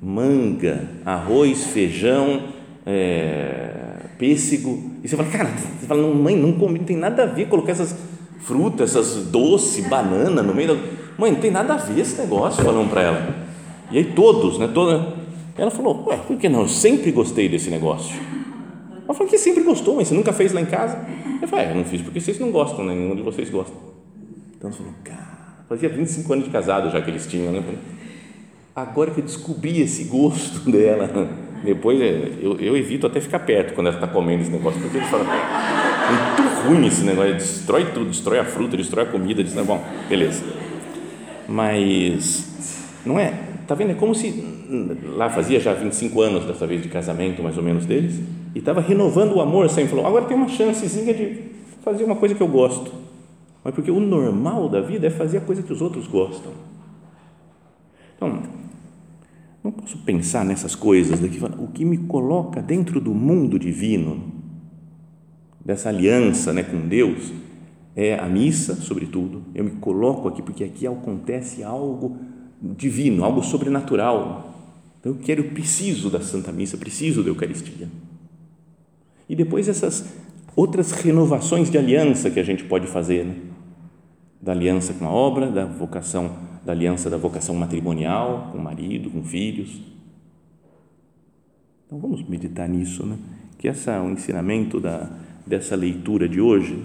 Manga, 0.01 0.89
arroz, 1.05 1.67
feijão, 1.67 2.54
é, 2.87 3.97
pêssego. 4.19 4.93
E 5.03 5.09
você 5.09 5.17
fala, 5.17 5.29
cara, 5.29 5.51
você 5.51 5.87
fala, 5.87 6.15
mãe, 6.15 6.37
não 6.37 6.53
come, 6.53 6.79
não 6.79 6.85
tem 6.85 6.97
nada 6.97 7.25
a 7.25 7.27
ver 7.27 7.49
colocar 7.49 7.73
essas 7.73 7.97
frutas, 8.41 8.91
essas 8.91 9.27
doces, 9.27 9.87
banana 9.87 10.43
no 10.43 10.55
meio 10.55 10.75
da. 10.75 10.81
Mãe, 11.17 11.33
não 11.33 11.41
tem 11.41 11.51
nada 11.51 11.75
a 11.75 11.77
ver 11.77 12.01
esse 12.01 12.21
negócio, 12.21 12.63
falando 12.65 12.91
para 12.91 13.03
ela. 13.03 13.35
E 13.91 13.99
aí 13.99 14.05
todos, 14.05 14.59
né? 14.59 14.69
Toda, 14.73 15.15
ela 15.57 15.71
falou, 15.71 16.05
ué, 16.09 16.17
por 16.17 16.37
que 16.37 16.49
não? 16.49 16.63
Eu 16.63 16.69
sempre 16.69 17.13
gostei 17.13 17.49
desse 17.49 17.71
negócio. 17.71 18.21
Ela 19.05 19.15
falou 19.15 19.29
que 19.29 19.39
sempre 19.39 19.63
gostou, 19.63 19.97
mas 19.97 20.09
você 20.09 20.15
nunca 20.15 20.33
fez 20.33 20.53
lá 20.53 20.61
em 20.61 20.67
casa? 20.67 20.99
Eu 21.41 21.47
falei, 21.47 21.67
é, 21.67 21.71
eu 21.71 21.75
não 21.77 21.85
fiz 21.85 22.01
porque 22.01 22.21
vocês 22.21 22.39
não 22.39 22.51
gostam, 22.51 22.85
né? 22.85 22.95
nenhum 22.95 23.15
de 23.15 23.23
vocês 23.23 23.51
gosta. 23.51 23.75
Então 24.57 24.71
ela 24.71 24.77
falou, 24.77 24.93
cara, 25.05 25.65
fazia 25.69 25.89
25 25.89 26.33
anos 26.33 26.45
de 26.47 26.51
casado 26.51 26.91
já 26.91 27.01
que 27.01 27.11
eles 27.11 27.27
tinham, 27.27 27.53
né? 27.53 27.63
Agora 28.75 29.11
que 29.13 29.21
eu 29.21 29.25
descobri 29.25 29.81
esse 29.81 30.05
gosto 30.05 30.59
dela, 30.69 31.09
depois 31.65 32.01
é, 32.01 32.33
eu, 32.41 32.59
eu 32.61 32.77
evito 32.77 33.07
até 33.07 33.21
ficar 33.21 33.41
perto 33.41 33.75
quando 33.75 33.89
ela 33.89 33.97
está 33.97 34.07
comendo 34.07 34.43
esse 34.43 34.51
negócio, 34.51 34.81
porque 34.81 34.99
ele 34.99 35.07
fala, 35.07 35.25
muito 35.25 36.69
ruim 36.69 36.87
esse 36.87 37.03
negócio, 37.03 37.35
destrói 37.35 37.87
tudo, 37.87 38.07
destrói 38.07 38.39
a 38.39 38.45
fruta, 38.45 38.77
destrói 38.77 39.05
a 39.05 39.09
comida, 39.09 39.43
diz, 39.43 39.55
bom, 39.55 39.83
beleza. 40.09 40.45
Mas, 41.49 43.01
não 43.05 43.19
é, 43.19 43.33
tá 43.67 43.75
vendo? 43.75 43.93
É 43.93 43.95
como 43.95 44.15
se 44.15 44.45
lá 45.17 45.31
fazia 45.31 45.61
já 45.61 45.73
25 45.75 46.21
anos 46.21 46.45
dessa 46.45 46.67
vez 46.67 46.83
de 46.83 46.89
casamento, 46.89 47.43
mais 47.43 47.57
ou 47.57 47.63
menos 47.63 47.87
deles, 47.87 48.21
e 48.55 48.59
estava 48.59 48.81
renovando 48.81 49.35
o 49.35 49.41
amor, 49.41 49.69
sempre 49.69 49.91
falou, 49.91 50.07
agora 50.07 50.27
tem 50.27 50.37
uma 50.37 50.49
chancezinha 50.49 51.13
de 51.13 51.43
fazer 51.83 52.05
uma 52.05 52.17
coisa 52.17 52.35
que 52.35 52.43
eu 52.43 52.49
gosto. 52.49 52.93
Mas 53.63 53.75
porque 53.75 53.91
o 53.91 53.99
normal 53.99 54.69
da 54.69 54.81
vida 54.81 55.07
é 55.07 55.11
fazer 55.11 55.39
a 55.39 55.41
coisa 55.41 55.63
que 55.63 55.73
os 55.73 55.81
outros 55.81 56.07
gostam. 56.07 56.53
Então, 58.17 58.43
não 59.65 59.73
posso 59.73 59.97
pensar 59.99 60.45
nessas 60.45 60.75
coisas 60.75 61.19
daqui. 61.21 61.41
O 61.59 61.69
que 61.69 61.87
me 61.87 61.97
coloca 61.97 62.61
dentro 62.61 63.01
do 63.01 63.15
mundo 63.15 63.59
divino, 63.59 64.31
dessa 65.65 65.89
aliança 65.89 66.53
né, 66.53 66.63
com 66.63 66.87
Deus, 66.87 67.33
é 67.97 68.19
a 68.19 68.27
missa, 68.27 68.75
sobretudo. 68.75 69.43
Eu 69.55 69.65
me 69.65 69.71
coloco 69.71 70.29
aqui 70.29 70.43
porque 70.43 70.63
aqui 70.63 70.87
acontece 70.87 71.65
algo 71.65 72.19
divino, 72.61 73.25
algo 73.25 73.43
sobrenatural. 73.43 74.53
Então 75.01 75.13
eu 75.13 75.19
quero, 75.19 75.45
preciso 75.45 76.11
da 76.11 76.21
Santa 76.21 76.53
Missa, 76.53 76.77
preciso 76.77 77.23
da 77.23 77.31
Eucaristia. 77.31 77.89
E 79.27 79.35
depois 79.35 79.67
essas 79.67 80.13
outras 80.55 80.93
renovações 80.93 81.71
de 81.71 81.79
aliança 81.79 82.31
que 82.31 82.39
a 82.39 82.45
gente 82.45 82.65
pode 82.65 82.87
fazer, 82.87 83.25
né? 83.25 83.35
da 84.43 84.53
aliança 84.53 84.93
com 84.93 85.07
a 85.07 85.11
obra, 85.11 85.51
da 85.51 85.65
vocação 85.65 86.54
da 86.65 86.73
aliança 86.73 87.11
da 87.11 87.17
vocação 87.17 87.55
matrimonial 87.55 88.49
com 88.53 88.59
o 88.59 88.63
marido, 88.63 89.11
com 89.11 89.23
filhos. 89.23 89.81
Então 91.87 91.99
vamos 91.99 92.27
meditar 92.29 92.69
nisso, 92.69 93.05
né? 93.05 93.19
Que 93.59 93.69
essa 93.69 94.01
o 94.03 94.11
ensinamento 94.11 94.81
da 94.81 95.11
dessa 95.47 95.77
leitura 95.77 96.29
de 96.29 96.41
hoje 96.41 96.83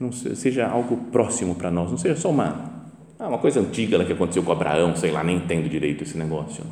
não 0.00 0.10
seja 0.10 0.66
algo 0.66 0.96
próximo 1.12 1.54
para 1.54 1.70
nós, 1.70 1.90
não 1.90 1.98
seja 1.98 2.16
só 2.16 2.30
uma 2.30 2.74
ah, 3.18 3.28
uma 3.28 3.38
coisa 3.38 3.60
antiga 3.60 3.96
lá 3.96 4.04
que 4.04 4.12
aconteceu 4.12 4.42
com 4.42 4.50
Abraão, 4.50 4.96
sei 4.96 5.12
lá, 5.12 5.22
nem 5.22 5.36
entendo 5.36 5.68
direito 5.68 6.02
esse 6.02 6.18
negócio, 6.18 6.64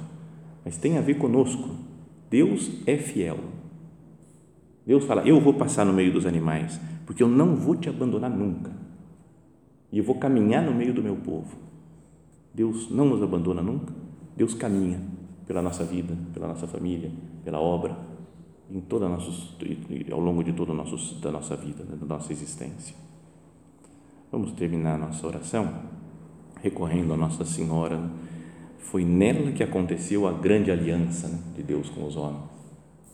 mas 0.64 0.76
tem 0.76 0.98
a 0.98 1.00
ver 1.00 1.14
conosco. 1.14 1.76
Deus 2.28 2.70
é 2.86 2.96
fiel. 2.96 3.38
Deus 4.86 5.04
fala: 5.04 5.22
Eu 5.22 5.40
vou 5.40 5.54
passar 5.54 5.84
no 5.84 5.92
meio 5.92 6.12
dos 6.12 6.26
animais, 6.26 6.80
porque 7.06 7.22
eu 7.22 7.28
não 7.28 7.54
vou 7.54 7.76
te 7.76 7.88
abandonar 7.88 8.30
nunca. 8.30 8.72
E 9.92 9.98
eu 9.98 10.04
vou 10.04 10.16
caminhar 10.16 10.62
no 10.62 10.74
meio 10.74 10.92
do 10.92 11.02
meu 11.02 11.16
povo. 11.16 11.56
Deus 12.54 12.90
não 12.90 13.06
nos 13.06 13.22
abandona 13.22 13.62
nunca. 13.62 13.92
Deus 14.36 14.54
caminha 14.54 15.00
pela 15.46 15.62
nossa 15.62 15.84
vida, 15.84 16.16
pela 16.32 16.48
nossa 16.48 16.66
família, 16.66 17.10
pela 17.44 17.60
obra, 17.60 17.96
em 18.70 18.80
toda 18.80 19.08
nossos, 19.08 19.56
ao 20.10 20.20
longo 20.20 20.42
de 20.42 20.52
toda 20.52 20.72
nosso, 20.72 21.14
da 21.20 21.30
nossa 21.30 21.56
vida, 21.56 21.84
da 21.84 22.06
nossa 22.06 22.32
existência. 22.32 22.96
Vamos 24.30 24.52
terminar 24.52 24.94
a 24.94 24.98
nossa 24.98 25.26
oração 25.26 25.92
recorrendo 26.62 27.12
a 27.12 27.16
Nossa 27.16 27.44
Senhora. 27.44 28.00
Foi 28.78 29.04
nela 29.04 29.52
que 29.52 29.62
aconteceu 29.62 30.26
a 30.26 30.32
grande 30.32 30.70
aliança 30.70 31.28
né, 31.28 31.38
de 31.56 31.62
Deus 31.62 31.90
com 31.90 32.06
os 32.06 32.16
homens. 32.16 32.44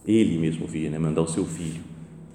Ele 0.06 0.38
mesmo 0.38 0.66
via, 0.66 0.90
né, 0.90 0.98
mandar 0.98 1.22
o 1.22 1.28
seu 1.28 1.44
filho, 1.44 1.82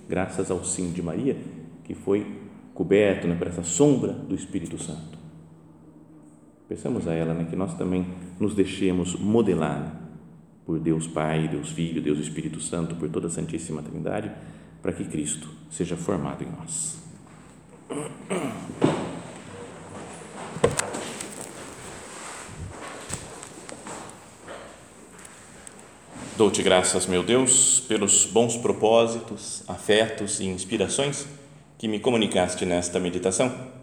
graças 0.09 0.51
ao 0.51 0.63
sim 0.65 0.91
de 0.91 1.01
Maria, 1.01 1.37
que 1.83 1.93
foi 1.93 2.25
coberto 2.73 3.27
né, 3.27 3.35
por 3.35 3.47
essa 3.47 3.63
sombra 3.63 4.11
do 4.11 4.35
Espírito 4.35 4.81
Santo. 4.81 5.22
Peçamos 6.67 7.07
a 7.07 7.13
ela 7.13 7.33
né, 7.33 7.45
que 7.49 7.55
nós 7.55 7.73
também 7.75 8.05
nos 8.39 8.55
deixemos 8.55 9.15
modelar 9.15 10.01
por 10.65 10.79
Deus 10.79 11.05
Pai, 11.07 11.47
Deus 11.47 11.71
Filho, 11.71 12.01
Deus 12.01 12.19
Espírito 12.19 12.61
Santo, 12.61 12.95
por 12.95 13.09
toda 13.09 13.27
a 13.27 13.29
Santíssima 13.29 13.81
Trindade, 13.81 14.31
para 14.81 14.93
que 14.93 15.03
Cristo 15.03 15.49
seja 15.69 15.97
formado 15.97 16.43
em 16.43 16.47
nós. 16.47 17.03
Dou-te 26.37 26.63
graças, 26.63 27.05
meu 27.05 27.21
Deus, 27.21 27.81
pelos 27.81 28.25
bons 28.25 28.57
propósitos, 28.57 29.63
afetos 29.67 30.39
e 30.39 30.45
inspirações 30.45 31.27
que 31.77 31.87
me 31.87 31.99
comunicaste 31.99 32.65
nesta 32.65 32.99
meditação 32.99 33.82